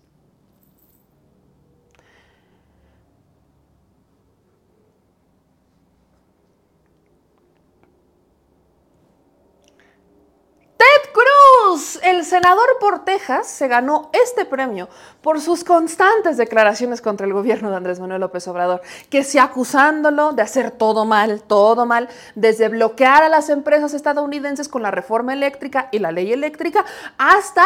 el 12.03 12.25
senador 12.25 12.65
por 12.79 13.05
Texas 13.05 13.47
se 13.47 13.67
ganó 13.67 14.09
este 14.13 14.45
premio 14.45 14.89
por 15.21 15.41
sus 15.41 15.63
constantes 15.63 16.37
declaraciones 16.37 17.01
contra 17.01 17.27
el 17.27 17.33
gobierno 17.33 17.69
de 17.69 17.77
Andrés 17.77 17.99
Manuel 17.99 18.21
López 18.21 18.47
Obrador, 18.47 18.81
que 19.09 19.23
se 19.23 19.39
acusándolo 19.39 20.33
de 20.33 20.41
hacer 20.41 20.71
todo 20.71 21.05
mal, 21.05 21.41
todo 21.41 21.85
mal, 21.85 22.09
desde 22.35 22.69
bloquear 22.69 23.23
a 23.23 23.29
las 23.29 23.49
empresas 23.49 23.93
estadounidenses 23.93 24.69
con 24.69 24.81
la 24.81 24.91
reforma 24.91 25.33
eléctrica 25.33 25.89
y 25.91 25.99
la 25.99 26.11
ley 26.11 26.31
eléctrica, 26.31 26.85
hasta 27.17 27.65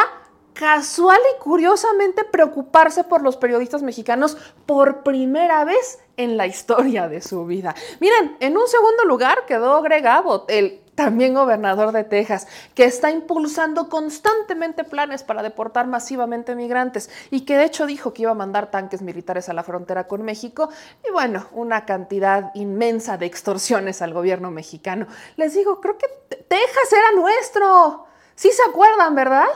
casual 0.53 1.19
y 1.35 1.41
curiosamente 1.41 2.25
preocuparse 2.25 3.05
por 3.05 3.21
los 3.21 3.37
periodistas 3.37 3.81
mexicanos 3.81 4.35
por 4.65 5.03
primera 5.03 5.63
vez 5.63 5.99
en 6.17 6.35
la 6.35 6.47
historia 6.47 7.07
de 7.07 7.21
su 7.21 7.45
vida. 7.45 7.75
Miren, 8.01 8.35
en 8.41 8.57
un 8.57 8.67
segundo 8.67 9.05
lugar 9.05 9.45
quedó 9.45 9.81
Greg 9.81 10.05
Abbott, 10.05 10.49
el 10.49 10.81
también 10.99 11.33
gobernador 11.33 11.93
de 11.93 12.03
Texas, 12.03 12.45
que 12.75 12.83
está 12.83 13.09
impulsando 13.09 13.87
constantemente 13.87 14.83
planes 14.83 15.23
para 15.23 15.41
deportar 15.41 15.87
masivamente 15.87 16.55
migrantes 16.55 17.09
y 17.31 17.45
que 17.45 17.55
de 17.55 17.63
hecho 17.63 17.85
dijo 17.85 18.11
que 18.11 18.23
iba 18.23 18.31
a 18.31 18.35
mandar 18.35 18.69
tanques 18.69 19.01
militares 19.01 19.47
a 19.47 19.53
la 19.53 19.63
frontera 19.63 20.09
con 20.09 20.23
México 20.23 20.67
y 21.07 21.09
bueno, 21.11 21.47
una 21.53 21.85
cantidad 21.85 22.51
inmensa 22.53 23.17
de 23.17 23.27
extorsiones 23.27 24.01
al 24.01 24.13
gobierno 24.13 24.51
mexicano. 24.51 25.07
Les 25.37 25.53
digo, 25.53 25.79
creo 25.79 25.97
que 25.97 26.07
Texas 26.27 26.91
era 26.91 27.13
nuestro. 27.13 28.05
Sí 28.35 28.51
se 28.51 28.69
acuerdan, 28.69 29.15
¿verdad? 29.15 29.47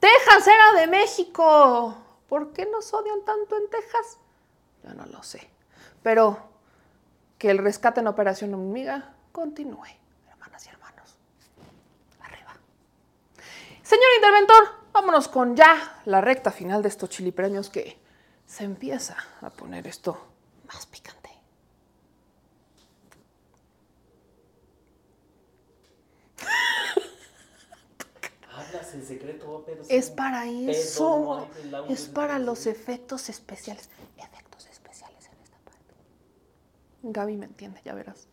Texas 0.00 0.46
era 0.46 0.80
de 0.80 0.86
México. 0.86 1.94
¿Por 2.26 2.54
qué 2.54 2.64
nos 2.64 2.94
odian 2.94 3.22
tanto 3.22 3.54
en 3.58 3.68
Texas? 3.68 4.18
Yo 4.82 4.94
no 4.94 5.04
lo 5.04 5.22
sé. 5.22 5.46
Pero 6.02 6.38
que 7.36 7.50
el 7.50 7.58
rescate 7.58 8.00
en 8.00 8.06
Operación 8.06 8.54
Hormiga 8.54 9.12
continúe. 9.32 10.05
Señor 13.82 14.08
interventor, 14.16 14.64
vámonos 14.92 15.28
con 15.28 15.54
ya 15.54 16.00
la 16.06 16.20
recta 16.20 16.50
final 16.50 16.82
de 16.82 16.88
estos 16.88 17.08
chilipremios 17.08 17.70
que 17.70 17.96
se 18.44 18.64
empieza 18.64 19.16
a 19.40 19.50
poner 19.50 19.86
esto 19.86 20.18
más 20.66 20.86
picante. 20.86 21.30
Hablas 28.52 28.94
en 28.94 29.06
secreto, 29.06 29.62
pero 29.66 29.82
Es 29.88 30.10
para 30.10 30.46
eso. 30.46 31.48
es 31.88 32.06
para 32.06 32.38
los 32.38 32.66
efectos 32.66 33.28
especiales. 33.28 33.88
Efectos 34.16 34.66
especiales 34.66 35.26
en 35.26 35.42
esta 35.42 35.58
parte. 35.58 35.94
Gaby 37.02 37.36
me 37.36 37.46
entiende, 37.46 37.80
ya 37.84 37.94
verás. 37.94 38.26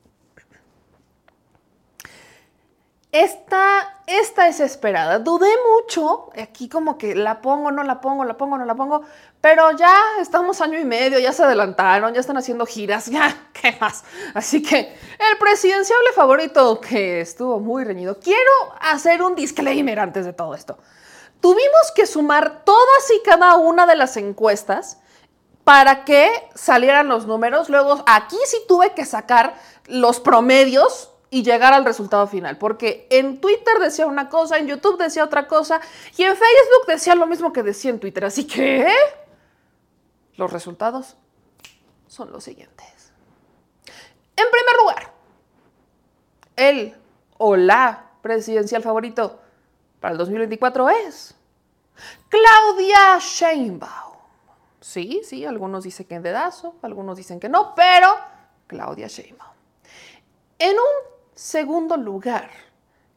Esta, 3.14 4.02
esta 4.08 4.48
es 4.48 4.60
esperada. 4.60 5.20
Dudé 5.20 5.52
mucho, 5.72 6.32
aquí 6.36 6.68
como 6.68 6.98
que 6.98 7.14
la 7.14 7.42
pongo, 7.42 7.72
no 7.72 7.84
la 7.84 8.02
pongo, 8.02 8.26
la 8.26 8.36
pongo, 8.36 8.58
no 8.58 8.66
la 8.66 8.74
pongo, 8.74 9.04
pero 9.40 9.72
ya 9.74 9.96
estamos 10.20 10.62
año 10.62 10.80
y 10.80 10.84
medio, 10.84 11.20
ya 11.20 11.32
se 11.32 11.44
adelantaron, 11.44 12.12
ya 12.16 12.20
están 12.20 12.38
haciendo 12.38 12.66
giras, 12.66 13.06
ya, 13.12 13.50
¿qué 13.54 13.78
más? 13.80 14.04
Así 14.34 14.64
que 14.64 14.80
el 14.80 15.38
presidenciable 15.40 16.12
favorito 16.16 16.82
que 16.82 17.22
estuvo 17.22 17.60
muy 17.60 17.84
reñido, 17.84 18.20
quiero 18.20 18.52
hacer 18.82 19.22
un 19.22 19.36
disclaimer 19.36 20.00
antes 20.00 20.26
de 20.26 20.34
todo 20.34 20.56
esto. 20.56 20.80
Tuvimos 21.40 21.92
que 21.96 22.08
sumar 22.08 22.64
todas 22.66 23.12
y 23.16 23.22
cada 23.24 23.58
una 23.58 23.86
de 23.86 23.96
las 23.96 24.18
encuestas 24.18 24.98
para 25.64 26.04
que 26.04 26.32
salieran 26.56 27.10
los 27.10 27.28
números. 27.28 27.70
Luego 27.70 28.04
aquí 28.08 28.40
sí 28.48 28.58
tuve 28.68 28.96
que 28.96 29.06
sacar 29.06 29.54
los 29.86 30.20
promedios 30.20 31.13
y 31.34 31.42
llegar 31.42 31.74
al 31.74 31.84
resultado 31.84 32.28
final. 32.28 32.60
Porque 32.60 33.08
en 33.10 33.42
Twitter 33.42 33.80
decía 33.80 34.06
una 34.06 34.30
cosa, 34.30 34.60
en 34.60 34.68
YouTube 34.68 35.00
decía 35.00 35.24
otra 35.24 35.48
cosa 35.48 35.82
y 36.16 36.22
en 36.22 36.38
Facebook 36.38 36.86
decía 36.88 37.16
lo 37.16 37.26
mismo 37.26 37.52
que 37.52 37.64
decía 37.64 37.90
en 37.90 38.00
Twitter. 38.00 38.24
Así 38.26 38.46
que 38.46 38.88
los 40.36 40.54
resultados 40.54 41.16
son 42.06 42.32
los 42.32 42.44
siguientes. 42.44 43.12
En 44.36 44.46
primer 44.52 44.76
lugar, 44.80 45.14
el 46.56 46.96
o 47.40 47.56
la 47.56 48.12
presidencial 48.22 48.84
favorito 48.84 49.40
para 50.00 50.12
el 50.12 50.20
2024 50.20 50.88
es 50.90 51.34
Claudia 52.30 53.18
Sheinbaum. 53.20 54.18
Sí, 54.80 55.22
sí, 55.24 55.46
algunos 55.46 55.84
dicen 55.84 56.06
que 56.06 56.14
en 56.14 56.22
dedazo, 56.22 56.76
algunos 56.84 57.18
dicen 57.18 57.40
que 57.40 57.50
no, 57.50 57.74
pero 57.74 58.16
Claudia 58.68 59.08
Sheinbaum. 59.08 59.54
En 60.60 60.76
un 60.76 61.14
segundo 61.36 61.98
lugar 61.98 62.50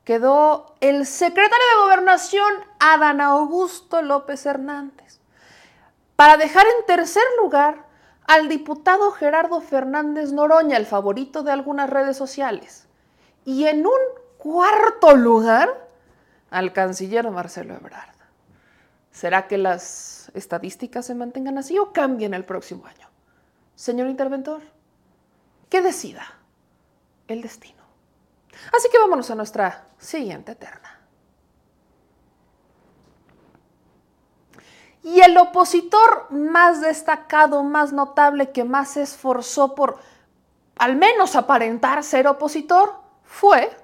quedó 0.05 0.75
el 0.81 1.05
secretario 1.05 1.67
de 1.75 1.83
Gobernación, 1.83 2.53
Adán 2.79 3.21
Augusto 3.21 4.03
López 4.03 4.47
Hernández, 4.47 5.21
para 6.15 6.37
dejar 6.37 6.65
en 6.67 6.87
tercer 6.87 7.25
lugar 7.43 7.85
al 8.27 8.49
diputado 8.49 9.11
Gerardo 9.13 9.61
Fernández 9.61 10.33
Noroña, 10.33 10.77
el 10.77 10.87
favorito 10.87 11.43
de 11.43 11.53
algunas 11.53 11.91
redes 11.91 12.17
sociales, 12.17 12.87
y 13.45 13.67
en 13.67 13.87
un 13.87 13.99
cuarto 14.39 15.17
lugar 15.17 15.89
al 16.51 16.73
canciller 16.73 17.31
Marcelo 17.31 17.75
Ebrard. 17.75 18.15
¿Será 19.11 19.47
que 19.49 19.59
las 19.59 20.31
estadísticas 20.35 21.07
se 21.07 21.15
mantengan 21.15 21.59
así 21.59 21.79
o 21.79 21.93
cambien 21.93 22.35
el 22.35 22.45
próximo 22.45 22.87
año? 22.87 23.09
Señor 23.75 24.09
interventor, 24.09 24.63
que 25.69 25.81
decida 25.81 26.23
el 27.29 27.43
destino. 27.43 27.76
Así 28.77 28.89
que 28.91 28.99
vámonos 28.99 29.31
a 29.31 29.35
nuestra 29.35 29.89
siguiente 29.99 30.55
terna. 30.55 31.01
Y 35.03 35.21
el 35.21 35.39
opositor 35.39 36.27
más 36.31 36.81
destacado, 36.81 37.63
más 37.63 37.93
notable, 37.93 38.51
que 38.51 38.65
más 38.65 38.91
se 38.91 39.03
esforzó 39.03 39.75
por 39.75 39.99
al 40.77 40.97
menos 40.97 41.37
aparentar 41.37 42.03
ser 42.05 42.27
opositor, 42.27 42.95
fue 43.23 43.75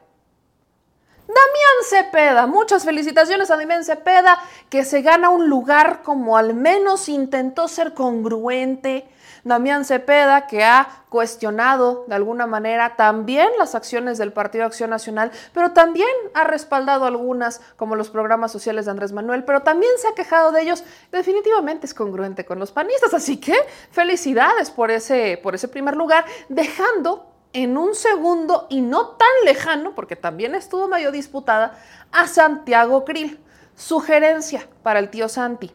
Damián 1.35 2.05
Cepeda. 2.05 2.47
Muchas 2.47 2.85
felicitaciones 2.85 3.51
a 3.51 3.57
Damián 3.57 3.85
Cepeda, 3.85 4.39
que 4.69 4.85
se 4.85 5.03
gana 5.03 5.31
un 5.31 5.49
lugar 5.49 6.03
como 6.03 6.37
al 6.37 6.55
menos 6.55 7.09
intentó 7.09 7.69
ser 7.69 7.95
congruente, 7.95 9.09
Damián 9.45 9.85
Cepeda, 9.85 10.47
que 10.47 10.63
ha 10.63 11.05
cuestionado 11.09 12.05
de 12.07 12.15
alguna 12.15 12.47
manera 12.47 12.95
también 12.97 13.49
las 13.59 13.75
acciones 13.75 14.17
del 14.19 14.33
Partido 14.33 14.65
Acción 14.65 14.91
Nacional, 14.91 15.33
pero 15.53 15.73
también 15.73 16.09
ha 16.35 16.45
respaldado 16.45 17.07
algunas, 17.07 17.61
como 17.77 17.97
los 17.97 18.11
programas 18.11 18.53
sociales 18.53 18.85
de 18.85 18.93
Andrés 18.93 19.13
Manuel, 19.13 19.45
pero 19.45 19.63
también 19.63 19.93
se 19.99 20.09
ha 20.09 20.15
quejado 20.15 20.53
de 20.53 20.63
ellos. 20.63 20.85
Definitivamente 21.11 21.87
es 21.87 21.95
congruente 21.95 22.45
con 22.45 22.59
los 22.59 22.71
panistas, 22.71 23.15
así 23.15 23.39
que 23.39 23.57
felicidades 23.91 24.71
por 24.71 24.91
ese, 24.91 25.41
por 25.43 25.55
ese 25.55 25.67
primer 25.67 25.97
lugar, 25.97 26.25
dejando 26.49 27.32
en 27.53 27.77
un 27.77 27.95
segundo 27.95 28.67
y 28.71 28.81
no 28.81 29.09
tan 29.09 29.29
lejano, 29.45 29.95
porque 29.95 30.17
también 30.17 30.55
estuvo 30.55 30.89
medio 30.89 31.13
disputada, 31.13 31.79
a 32.11 32.27
Santiago 32.27 33.05
Krill. 33.05 33.41
Sugerencia 33.75 34.69
para 34.83 34.99
el 34.99 35.09
tío 35.09 35.29
Santi 35.29 35.73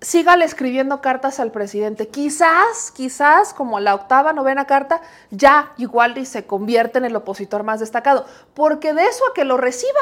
sígale 0.00 0.44
escribiendo 0.44 1.00
cartas 1.00 1.40
al 1.40 1.50
presidente. 1.50 2.08
Quizás, 2.08 2.92
quizás, 2.92 3.54
como 3.54 3.80
la 3.80 3.94
octava, 3.94 4.32
novena 4.32 4.66
carta, 4.66 5.00
ya 5.30 5.72
igual 5.78 6.16
y 6.18 6.26
se 6.26 6.46
convierte 6.46 6.98
en 6.98 7.06
el 7.06 7.16
opositor 7.16 7.62
más 7.62 7.80
destacado. 7.80 8.26
Porque 8.54 8.92
de 8.92 9.04
eso 9.04 9.24
a 9.28 9.34
que 9.34 9.44
lo 9.44 9.56
reciba, 9.56 10.00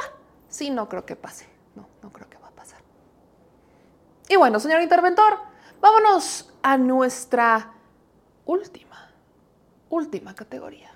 sí, 0.49 0.71
no 0.71 0.89
creo 0.89 1.07
que 1.07 1.17
pase. 1.17 1.49
No, 1.75 1.89
no 2.03 2.11
creo 2.11 2.29
que 2.29 2.39
va 2.39 2.49
a 2.49 2.53
pasar. 2.53 2.81
Y 4.29 4.37
bueno, 4.37 4.61
señor 4.61 4.83
interventor, 4.83 5.39
vámonos 5.81 6.53
a 6.63 6.77
nuestra 6.77 7.73
última, 8.45 9.11
última 9.95 10.35
categoría. 10.35 10.91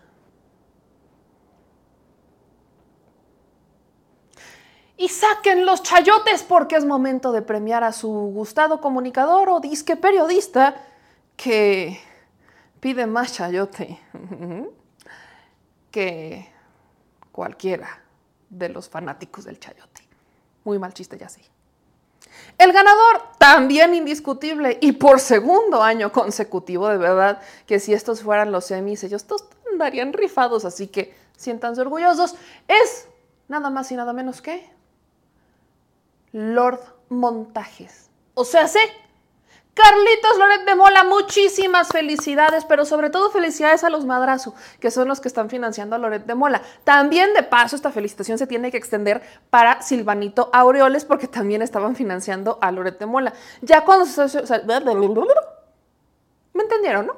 y 4.99 5.09
saquen 5.09 5.65
los 5.65 5.85
chayotes 5.85 6.43
porque 6.43 6.75
es 6.75 6.85
momento 6.85 7.31
de 7.31 7.41
premiar 7.41 7.85
a 7.85 7.93
su 7.93 8.11
gustado 8.11 8.81
comunicador 8.81 9.49
o 9.49 9.61
disque 9.61 9.95
periodista 9.97 10.75
que 11.37 12.01
pide 12.81 13.07
más 13.07 13.33
chayote 13.33 14.01
que 15.93 16.49
cualquiera 17.31 18.03
de 18.51 18.69
los 18.71 18.89
fanáticos 18.89 19.45
del 19.45 19.61
chayote. 19.61 20.03
Muy 20.65 20.81
mal 20.81 20.93
chiste, 20.93 21.17
ya 21.17 21.29
sí. 21.29 21.43
El 22.59 22.73
ganador, 22.73 23.23
también 23.39 23.95
indiscutible 23.95 24.79
y 24.81 24.93
por 24.93 25.21
segundo 25.21 25.83
año 25.83 26.13
consecutivo, 26.13 26.89
de 26.89 26.99
verdad, 26.99 27.41
que 27.67 27.79
si 27.79 27.95
estos 27.95 28.23
fueran 28.23 28.51
los 28.51 28.67
semis, 28.67 29.05
ellos 29.05 29.25
todos 29.25 29.45
andarían 29.73 30.13
rifados, 30.13 30.65
así 30.65 30.89
que 30.89 31.15
siéntanse 31.37 31.81
orgullosos, 31.81 32.35
es 32.67 33.09
nada 33.47 33.71
más 33.71 33.93
y 33.93 33.97
nada 33.97 34.13
menos 34.13 34.43
que 34.43 34.69
Lord 36.33 36.81
Montajes. 37.09 38.11
O 38.35 38.45
sea, 38.45 38.69
sé, 38.69 38.81
Carlitos 39.81 40.39
Loret 40.39 40.65
de 40.65 40.75
Mola, 40.75 41.05
muchísimas 41.05 41.87
felicidades, 41.89 42.65
pero 42.65 42.85
sobre 42.85 43.11
todo 43.11 43.31
felicidades 43.31 43.85
a 43.85 43.91
los 43.91 44.05
Madrazo, 44.05 44.53
que 44.81 44.91
son 44.91 45.07
los 45.07 45.21
que 45.21 45.29
están 45.29 45.49
financiando 45.49 45.95
a 45.95 46.01
Loret 46.01 46.27
de 46.27 46.35
Mola. 46.35 46.63
También, 46.83 47.33
de 47.33 47.45
paso, 47.45 47.77
esta 47.77 47.93
felicitación 47.93 48.39
se 48.39 48.49
tiene 48.49 48.73
que 48.73 48.77
extender 48.77 49.23
para 49.51 49.81
Silvanito 49.81 50.51
Aureoles, 50.53 51.05
porque 51.05 51.29
también 51.29 51.63
estaban 51.63 51.95
financiando 51.95 52.59
a 52.61 52.73
Loret 52.73 52.99
de 52.99 53.07
Mola. 53.07 53.33
Ya 53.63 53.85
cuando 53.85 54.05
se... 54.05 54.27
¿Me 56.55 56.63
entendieron, 56.65 57.07
no? 57.07 57.17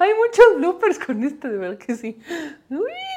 Hay 0.00 0.12
muchos 0.14 0.56
bloopers 0.56 0.98
con 0.98 1.22
este, 1.22 1.48
de 1.48 1.56
verdad 1.56 1.78
que 1.78 1.94
sí. 1.94 2.20
Uy. 2.68 3.13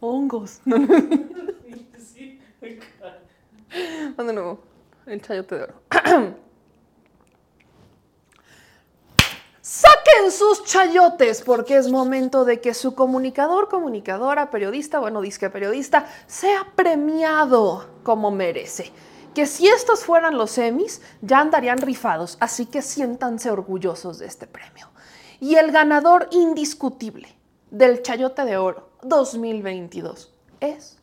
Hongos. 0.00 0.60
Sí. 1.98 2.40
De 4.16 4.32
nuevo. 4.32 4.58
El 5.06 5.22
chayote 5.22 5.56
de 5.56 5.62
oro. 5.62 5.74
Saquen 9.60 10.32
sus 10.32 10.64
chayotes 10.64 11.42
porque 11.42 11.76
es 11.76 11.90
momento 11.90 12.44
de 12.44 12.60
que 12.60 12.74
su 12.74 12.94
comunicador, 12.94 13.68
comunicadora, 13.68 14.50
periodista, 14.50 14.98
bueno, 14.98 15.20
disque 15.20 15.50
periodista, 15.50 16.06
sea 16.26 16.66
premiado 16.74 17.86
como 18.02 18.30
merece. 18.30 18.90
Que 19.34 19.46
si 19.46 19.68
estos 19.68 20.04
fueran 20.04 20.36
los 20.36 20.58
Emmys, 20.58 21.00
ya 21.20 21.40
andarían 21.40 21.78
rifados, 21.78 22.38
así 22.40 22.66
que 22.66 22.82
siéntanse 22.82 23.50
orgullosos 23.50 24.18
de 24.18 24.26
este 24.26 24.46
premio. 24.46 24.88
Y 25.38 25.54
el 25.54 25.70
ganador 25.70 26.28
indiscutible 26.32 27.37
del 27.70 28.02
Chayote 28.02 28.44
de 28.44 28.56
Oro 28.56 28.88
2022 29.02 30.32
es 30.60 30.98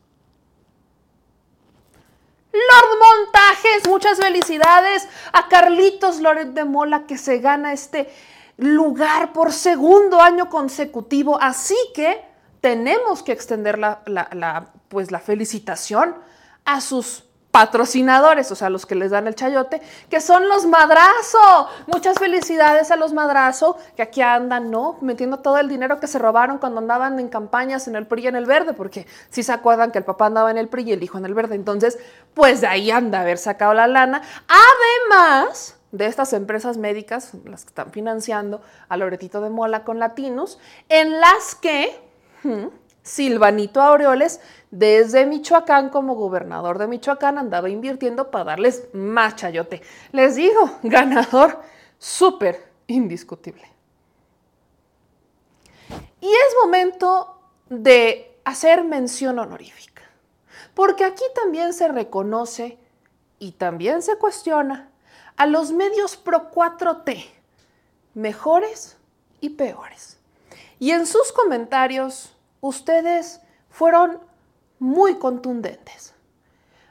Lord 2.51 2.99
Montajes, 2.99 3.87
muchas 3.87 4.17
felicidades 4.17 5.07
a 5.33 5.47
Carlitos 5.49 6.21
Loret 6.21 6.49
de 6.49 6.63
Mola 6.63 7.05
que 7.05 7.17
se 7.17 7.39
gana 7.39 7.73
este 7.73 8.09
lugar 8.57 9.33
por 9.33 9.51
segundo 9.51 10.21
año 10.21 10.49
consecutivo. 10.49 11.37
Así 11.41 11.75
que 11.93 12.23
tenemos 12.61 13.23
que 13.23 13.33
extender 13.33 13.77
la, 13.77 14.01
la- 14.05 14.71
pues, 14.87 15.11
la 15.11 15.19
felicitación 15.19 16.15
a 16.63 16.79
sus 16.79 17.25
patrocinadores, 17.55 18.51
o 18.51 18.55
sea, 18.55 18.69
los 18.69 18.85
que 18.85 18.95
les 18.95 19.11
dan 19.11 19.27
el 19.27 19.35
chayote, 19.35 19.81
que 20.09 20.19
son 20.19 20.49
los 20.49 20.65
Madrazo. 20.65 21.69
Muchas 21.87 22.19
felicidades 22.19 22.91
a 22.91 22.97
los 22.97 23.13
Madrazo, 23.13 23.77
que 23.95 24.01
aquí 24.01 24.21
andan, 24.21 24.69
¿no? 24.69 24.97
Metiendo 24.99 25.39
todo 25.39 25.57
el 25.59 25.69
dinero 25.69 26.01
que 26.01 26.07
se 26.07 26.19
robaron 26.19 26.57
cuando 26.57 26.81
andaban 26.81 27.17
en 27.17 27.29
campañas 27.29 27.87
en 27.87 27.95
el 27.95 28.07
PRI 28.07 28.23
y 28.23 28.27
en 28.27 28.35
el 28.35 28.45
Verde, 28.45 28.73
porque 28.73 29.07
si 29.29 29.41
se 29.41 29.53
acuerdan 29.53 29.91
que 29.91 29.99
el 29.99 30.03
papá 30.03 30.25
andaba 30.25 30.51
en 30.51 30.57
el 30.57 30.67
PRI 30.67 30.83
y 30.83 30.91
el 30.91 31.03
hijo 31.03 31.17
en 31.17 31.23
el 31.23 31.33
Verde. 31.33 31.55
Entonces, 31.55 31.97
pues 32.33 32.59
de 32.59 32.67
ahí 32.67 32.91
anda 32.91 33.21
haber 33.21 33.37
sacado 33.37 33.73
la 33.73 33.87
lana. 33.87 34.21
Además 35.09 35.77
de 35.93 36.07
estas 36.07 36.33
empresas 36.33 36.75
médicas, 36.75 37.31
las 37.45 37.63
que 37.63 37.69
están 37.69 37.93
financiando 37.93 38.59
a 38.89 38.97
Loretito 38.97 39.39
de 39.39 39.49
Mola 39.49 39.85
con 39.85 39.97
Latinos, 39.97 40.59
en 40.89 41.21
las 41.21 41.55
que 41.55 42.01
hmm, 42.43 42.65
Silvanito 43.05 43.83
Aureoles, 43.83 44.41
desde 44.71 45.27
Michoacán 45.27 45.89
como 45.89 46.15
gobernador 46.15 46.79
de 46.79 46.87
Michoacán, 46.87 47.37
andaba 47.37 47.69
invirtiendo 47.69 48.31
para 48.31 48.45
darles 48.45 48.87
más 48.93 49.35
chayote. 49.35 49.83
Les 50.11 50.35
digo, 50.35 50.71
ganador 50.83 51.61
súper 51.99 52.67
indiscutible. 52.87 53.71
Y 56.19 56.27
es 56.27 56.55
momento 56.63 57.39
de 57.69 58.39
hacer 58.43 58.83
mención 58.83 59.37
honorífica, 59.37 60.01
porque 60.73 61.05
aquí 61.05 61.23
también 61.35 61.73
se 61.73 61.87
reconoce 61.87 62.79
y 63.37 63.51
también 63.51 64.01
se 64.01 64.17
cuestiona 64.17 64.89
a 65.37 65.45
los 65.45 65.71
medios 65.71 66.17
pro 66.17 66.49
4T, 66.51 67.23
mejores 68.15 68.97
y 69.41 69.51
peores. 69.51 70.17
Y 70.79 70.89
en 70.89 71.05
sus 71.05 71.31
comentarios, 71.31 72.34
ustedes 72.67 73.41
fueron 73.69 74.19
muy 74.79 75.15
contundentes. 75.15 76.13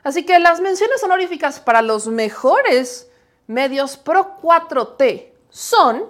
Así 0.02 0.24
que 0.24 0.38
las 0.38 0.60
menciones 0.60 1.02
honoríficas 1.02 1.60
para 1.60 1.82
los 1.82 2.06
mejores 2.06 3.10
medios 3.46 3.96
pro 3.96 4.36
4T 4.40 5.32
son 5.48 6.04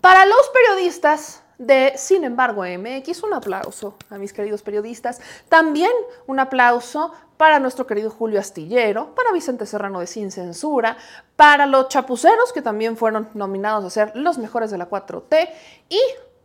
para 0.00 0.24
los 0.24 0.50
periodistas 0.54 1.42
de 1.58 1.92
Sin 1.96 2.24
embargo 2.24 2.62
MX, 2.62 3.22
un 3.22 3.34
aplauso 3.34 3.94
a 4.08 4.16
mis 4.16 4.32
queridos 4.32 4.62
periodistas. 4.62 5.20
También 5.50 5.92
un 6.26 6.40
aplauso 6.40 7.12
para 7.36 7.58
nuestro 7.58 7.86
querido 7.86 8.10
Julio 8.10 8.40
Astillero, 8.40 9.14
para 9.14 9.32
Vicente 9.32 9.66
Serrano 9.66 10.00
de 10.00 10.06
Sin 10.06 10.30
Censura, 10.30 10.96
para 11.36 11.66
los 11.66 11.88
chapuceros 11.88 12.54
que 12.54 12.62
también 12.62 12.96
fueron 12.96 13.28
nominados 13.34 13.84
a 13.84 13.90
ser 13.90 14.16
los 14.16 14.38
mejores 14.38 14.70
de 14.70 14.78
la 14.78 14.88
4T 14.88 15.50
y 15.90 16.00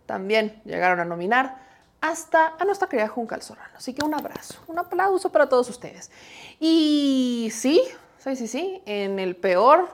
también 0.05 0.61
llegaron 0.65 0.99
a 0.99 1.05
nominar 1.05 1.57
hasta 2.01 2.53
a 2.59 2.65
nuestra 2.65 2.87
querida 2.87 3.07
Juncal 3.07 3.41
Serrano. 3.41 3.71
Así 3.75 3.93
que 3.93 4.03
un 4.03 4.13
abrazo, 4.13 4.55
un 4.67 4.79
aplauso 4.79 5.31
para 5.31 5.49
todos 5.49 5.69
ustedes. 5.69 6.11
Y 6.59 7.49
sí, 7.51 7.81
sí, 8.17 8.35
sí, 8.35 8.47
sí, 8.47 8.81
en 8.85 9.19
el 9.19 9.35
peor, 9.35 9.89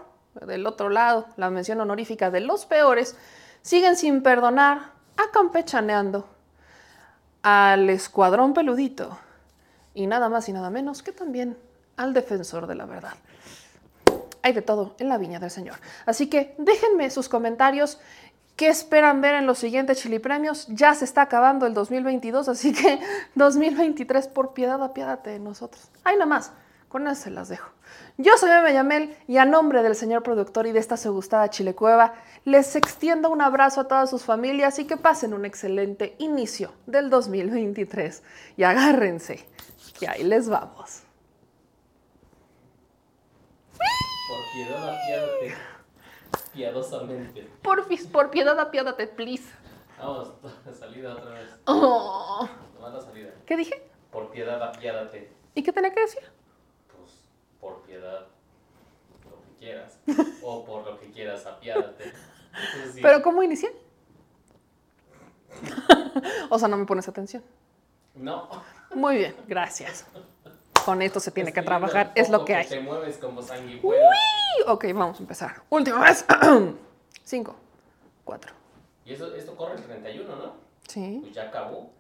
del 0.46 0.66
otro 0.66 0.90
lado, 0.90 1.28
la 1.38 1.50
mención 1.50 1.80
honorífica 1.80 2.32
de 2.32 2.42
los 2.42 2.66
peores, 2.66 3.16
siguen 3.62 3.96
sin 3.96 4.24
perdonar 4.24 4.92
a 5.18 5.32
Campechaneando, 5.32 6.28
al 7.44 7.90
Escuadrón 7.90 8.54
Peludito 8.54 9.18
y 9.94 10.08
nada 10.08 10.30
más 10.30 10.48
y 10.48 10.54
nada 10.54 10.70
menos 10.70 11.02
que 11.04 11.12
también 11.12 11.58
al 11.98 12.14
Defensor 12.14 12.68
de 12.68 12.76
la 12.76 12.86
Verdad. 12.86 13.14
Hay 14.44 14.54
de 14.54 14.62
todo 14.62 14.96
en 15.00 15.10
la 15.10 15.18
viña 15.18 15.40
del 15.40 15.52
Señor. 15.52 15.76
Así 16.06 16.28
que 16.28 16.56
déjenme 16.58 17.10
sus 17.12 17.30
comentarios. 17.30 18.00
¿Qué 18.56 18.68
esperan 18.68 19.22
ver 19.22 19.36
en 19.36 19.48
los 19.48 19.58
siguientes 19.58 20.00
Chili 20.00 20.20
Premios? 20.20 20.68
Ya 20.68 20.94
se 20.94 21.06
está 21.06 21.24
acabando 21.24 21.66
el 21.66 21.74
2022, 21.74 22.48
así 22.48 22.74
que 22.74 23.00
2023, 23.36 24.28
por 24.28 24.54
piedad, 24.54 24.82
apiádate 24.84 25.32
de 25.32 25.40
nosotros. 25.40 25.90
Ay, 26.04 26.16
nada 26.16 26.28
más. 26.28 26.52
Con 26.92 27.08
eso 27.08 27.30
las 27.30 27.48
dejo. 27.48 27.72
Yo 28.18 28.36
soy 28.38 28.50
Meme 28.50 28.74
Yamel 28.74 29.18
y 29.26 29.38
a 29.38 29.46
nombre 29.46 29.82
del 29.82 29.96
señor 29.96 30.24
productor 30.24 30.68
y 30.68 30.74
de 30.74 30.80
esta 30.80 30.98
su 30.98 31.14
gustada 31.14 31.50
Chilecueva, 31.50 32.14
les 32.44 32.76
extiendo 32.76 33.30
un 33.30 33.42
abrazo 33.42 33.82
a 33.82 33.88
todas 33.88 34.10
sus 34.10 34.24
familias 34.24 34.78
y 34.78 34.86
que 34.86 34.98
pasen 34.98 35.34
un 35.34 35.46
excelente 35.46 36.16
inicio 36.20 36.74
del 36.88 37.10
2023. 37.10 38.24
Y 38.58 38.64
agárrense, 38.64 39.48
que 39.98 40.10
ahí 40.10 40.24
les 40.24 40.50
vamos. 40.50 41.04
Por 43.78 44.52
piedad, 44.54 44.90
apiádate. 44.90 45.71
Piadosamente. 46.54 47.48
Porfis, 47.62 48.08
por 48.08 48.30
piedad, 48.30 48.60
apiádate, 48.60 49.08
please. 49.08 49.50
Vamos, 49.98 50.34
salida 50.80 51.14
otra 51.14 51.32
vez. 51.32 51.50
Oh. 51.66 52.50
La 52.82 53.00
salida. 53.00 53.30
¿Qué 53.46 53.56
dije? 53.56 53.88
Por 54.12 54.32
piedad, 54.32 54.62
apiádate. 54.62 55.32
¿Y 55.54 55.64
qué 55.64 55.72
tenía 55.72 55.94
que 55.94 56.02
decir? 56.02 56.24
Pues, 56.98 57.12
por 57.60 57.82
piedad, 57.84 58.28
lo 59.30 59.42
que 59.42 59.60
quieras. 59.60 60.00
O 60.44 60.66
por 60.66 60.86
lo 60.86 61.00
que 61.00 61.12
quieras, 61.12 61.46
apiádate. 61.46 62.12
Sí. 62.94 63.00
¿Pero 63.02 63.22
cómo 63.22 63.44
inicié? 63.44 63.72
o 66.50 66.60
sea, 66.60 66.68
no 66.68 66.78
me 66.78 66.86
pones 66.86 67.08
atención. 67.08 67.44
No. 68.16 68.50
Muy 68.94 69.18
bien, 69.18 69.36
gracias. 69.48 70.06
Con 70.84 71.02
esto 71.02 71.20
se 71.20 71.32
tiene 71.32 71.54
que 71.54 71.60
Escribiendo 71.60 71.88
trabajar, 71.88 72.12
es 72.16 72.30
lo 72.30 72.40
poco 72.40 72.46
que 72.48 72.56
hay. 72.56 72.68
Te 72.68 72.80
mueves 72.80 73.18
como 73.18 73.42
sanguijuela. 73.42 74.02
Y, 74.04 74.51
Ok, 74.68 74.86
vamos 74.94 75.18
a 75.20 75.22
empezar. 75.22 75.64
Última 75.70 76.02
vez. 76.02 76.26
Cinco, 77.24 77.56
cuatro. 78.24 78.54
Y 79.06 79.14
eso, 79.14 79.34
esto 79.36 79.56
corre 79.56 79.76
el 79.76 79.84
31, 79.84 80.36
¿no? 80.36 80.54
Sí, 80.88 81.20
Pues 81.22 81.34
ya 81.34 81.44
acabó. 81.44 81.92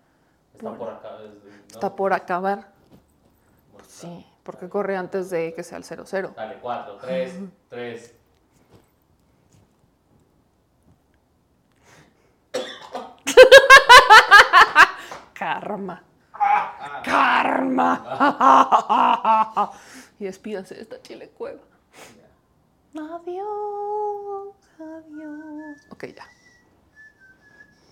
Está 0.54 0.74
por 0.76 0.90
acá. 0.90 1.10
¿no? 1.20 1.52
está 1.68 1.96
por 1.96 2.14
acabar. 2.14 2.72
Bueno. 3.72 3.88
Sí, 3.88 4.26
porque 4.44 4.70
corre 4.70 4.98
antes 4.98 5.30
de 5.30 5.54
que 5.54 5.64
sea 5.64 5.78
el 5.78 5.84
00. 5.84 6.34
Dale, 6.36 6.58
4, 6.62 6.98
3, 6.98 7.34
3. 7.70 8.16
Karma. 15.34 16.04
Karma. 17.04 17.92
y 20.20 20.26
despídanse 20.26 20.76
de 20.76 20.82
esta 20.82 21.02
chile 21.02 21.30
cueva. 21.30 21.62
Adiós, 22.94 24.56
adiós. 24.80 25.88
Ok, 25.92 26.06
ya. 26.16 26.26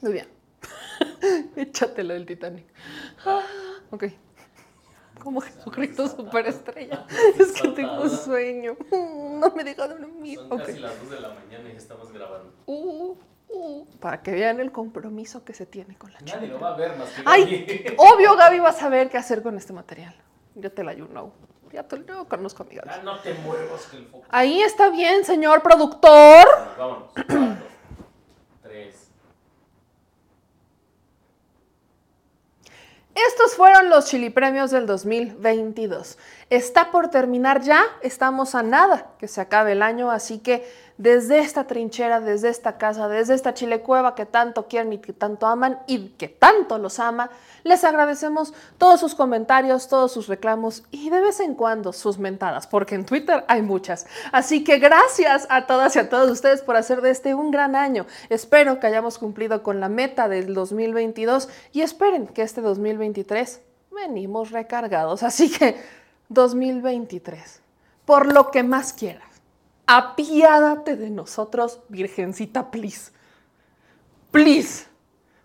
Muy 0.01 0.13
bien. 0.13 0.27
Échatelo 1.55 2.13
del 2.13 2.25
Titanic. 2.25 2.65
Ah, 3.25 3.41
ok. 3.91 4.05
Como 5.23 5.41
Jesucristo 5.41 6.07
superestrella. 6.07 7.05
Es 7.39 7.51
que 7.53 7.69
tengo 7.69 8.07
sueño. 8.09 8.75
No 8.91 9.53
me 9.55 9.63
deja 9.63 9.87
dormir. 9.87 10.39
Son 10.39 10.51
Ok. 10.53 10.65
casi 10.65 10.79
las 10.79 10.99
2 11.01 11.09
de 11.11 11.19
la 11.19 11.29
mañana 11.33 11.69
y 11.69 11.75
estamos 11.75 12.11
grabando. 12.11 12.53
Uh, 12.65 13.15
uh, 13.49 13.85
para 13.99 14.21
que 14.21 14.31
vean 14.31 14.59
el 14.59 14.71
compromiso 14.71 15.43
que 15.43 15.53
se 15.53 15.65
tiene 15.65 15.97
con 15.97 16.11
la 16.13 16.19
chica. 16.19 16.35
Nadie 16.37 16.49
lo 16.49 16.59
va 16.59 16.73
a 16.73 16.77
ver 16.77 16.97
más 16.97 17.09
que 17.09 17.21
Ay, 17.25 17.65
Gaby. 17.65 17.95
obvio 17.97 18.35
Gaby 18.37 18.59
va 18.59 18.69
a 18.69 18.73
saber 18.73 19.09
qué 19.09 19.17
hacer 19.17 19.41
con 19.43 19.57
este 19.57 19.73
material. 19.73 20.15
Yo 20.55 20.71
te 20.71 20.83
la 20.83 20.93
you 20.93 21.07
know. 21.07 21.31
Ya 21.71 21.83
te 21.83 22.03
yo 22.03 22.25
conozco 22.25 22.63
a 22.63 22.65
mi 22.65 22.75
Gaby. 22.75 22.89
Ah, 22.91 23.01
no 23.03 23.19
te 23.19 23.33
muevas 23.35 23.85
que 23.87 23.97
el 23.97 24.07
foco. 24.07 24.25
Ahí 24.29 24.61
está 24.61 24.89
bien, 24.89 25.23
señor 25.23 25.61
productor. 25.61 26.45
Bueno, 26.77 26.77
vámonos. 26.77 27.11
4, 27.13 27.57
3. 28.63 28.95
Estos 33.15 33.55
fueron 33.55 33.89
los 33.89 34.05
Chili 34.05 34.29
Premios 34.29 34.71
del 34.71 34.85
2022. 34.85 36.17
Está 36.49 36.89
por 36.89 37.09
terminar 37.09 37.61
ya, 37.61 37.83
estamos 38.01 38.55
a 38.55 38.63
nada 38.63 39.11
que 39.19 39.27
se 39.27 39.41
acabe 39.41 39.73
el 39.73 39.81
año, 39.81 40.09
así 40.09 40.39
que 40.39 40.65
desde 40.99 41.39
esta 41.39 41.63
trinchera, 41.63 42.19
desde 42.19 42.49
esta 42.49 42.77
casa, 42.77 43.07
desde 43.07 43.33
esta 43.33 43.53
chilecueva 43.53 44.15
que 44.15 44.25
tanto 44.25 44.67
quieren 44.67 44.91
y 44.91 44.97
que 44.97 45.13
tanto 45.13 45.47
aman 45.47 45.79
y 45.87 46.09
que 46.09 46.27
tanto 46.27 46.77
los 46.77 46.99
ama, 46.99 47.29
les 47.63 47.85
agradecemos 47.85 48.53
todos 48.77 48.99
sus 48.99 49.15
comentarios, 49.15 49.87
todos 49.87 50.11
sus 50.11 50.27
reclamos 50.27 50.83
y 50.91 51.09
de 51.09 51.21
vez 51.21 51.39
en 51.39 51.55
cuando 51.55 51.93
sus 51.93 52.19
mentadas, 52.19 52.67
porque 52.67 52.95
en 52.95 53.05
Twitter 53.05 53.45
hay 53.47 53.61
muchas. 53.61 54.07
Así 54.33 54.65
que 54.65 54.77
gracias 54.77 55.47
a 55.49 55.67
todas 55.67 55.95
y 55.95 55.99
a 55.99 56.09
todos 56.09 56.29
ustedes 56.29 56.61
por 56.63 56.75
hacer 56.75 56.99
de 56.99 57.11
este 57.11 57.33
un 57.33 57.51
gran 57.51 57.77
año. 57.77 58.05
Espero 58.27 58.81
que 58.81 58.87
hayamos 58.87 59.17
cumplido 59.17 59.63
con 59.63 59.79
la 59.79 59.87
meta 59.87 60.27
del 60.27 60.53
2022 60.53 61.47
y 61.71 61.79
esperen 61.79 62.27
que 62.27 62.41
este 62.41 62.59
2023 62.59 63.61
venimos 63.89 64.51
recargados. 64.51 65.23
Así 65.23 65.49
que 65.49 65.81
2023, 66.27 67.61
por 68.03 68.33
lo 68.33 68.51
que 68.51 68.63
más 68.63 68.91
quieras, 68.91 69.28
apiádate 69.89 70.95
de 70.95 71.09
nosotros, 71.09 71.79
Virgencita, 71.89 72.69
please. 72.71 73.11
Please 74.31 74.89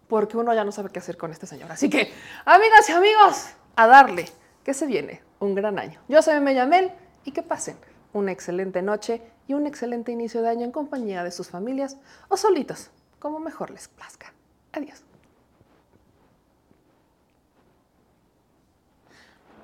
porque 0.09 0.37
uno 0.37 0.54
ya 0.54 0.64
no 0.64 0.70
sabe 0.70 0.90
qué 0.90 0.98
hacer 0.98 1.16
con 1.16 1.33
este 1.33 1.46
señor. 1.46 1.72
Así 1.72 1.90
que, 1.90 2.12
amigas 2.44 2.88
y 2.88 2.92
amigos, 2.92 3.48
a 3.74 3.87
darle, 3.87 4.26
que 4.62 4.74
se 4.74 4.87
viene 4.87 5.22
un 5.40 5.54
gran 5.54 5.78
año. 5.78 6.00
Yo 6.09 6.22
soy 6.22 6.38
Meyamel 6.40 6.92
y 7.24 7.33
que 7.33 7.42
pasen 7.42 7.76
una 8.12 8.30
excelente 8.30 8.80
noche 8.80 9.22
y 9.48 9.54
un 9.54 9.66
excelente 9.66 10.12
inicio 10.12 10.42
de 10.42 10.50
año 10.50 10.64
en 10.64 10.72
compañía 10.72 11.24
de 11.24 11.30
sus 11.30 11.48
familias 11.48 11.96
o 12.28 12.37
solitos, 12.37 12.90
como 13.18 13.40
mejor 13.40 13.70
les 13.70 13.88
plazca. 13.88 14.33
Adiós. 14.72 15.02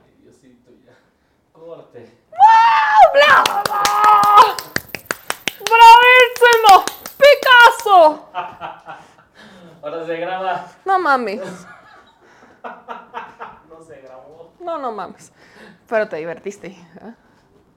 Ay, 0.05 0.23
Diosito, 0.23 0.71
ya. 0.85 0.97
Corte. 1.53 2.11
¡Bravo! 3.13 4.30
¡Bravísimo! 6.41 6.85
¡Picasso! 7.19 8.29
Ahora 9.83 10.07
se 10.07 10.17
graba. 10.17 10.67
No 10.85 10.99
mames. 10.99 11.41
No 13.69 13.83
se 13.83 14.01
grabó. 14.03 14.53
No, 14.61 14.79
no 14.79 14.93
mames. 14.93 15.33
Pero 15.89 16.09
te 16.09 16.17
divertiste. 16.17 16.69
¿eh? 16.69 17.15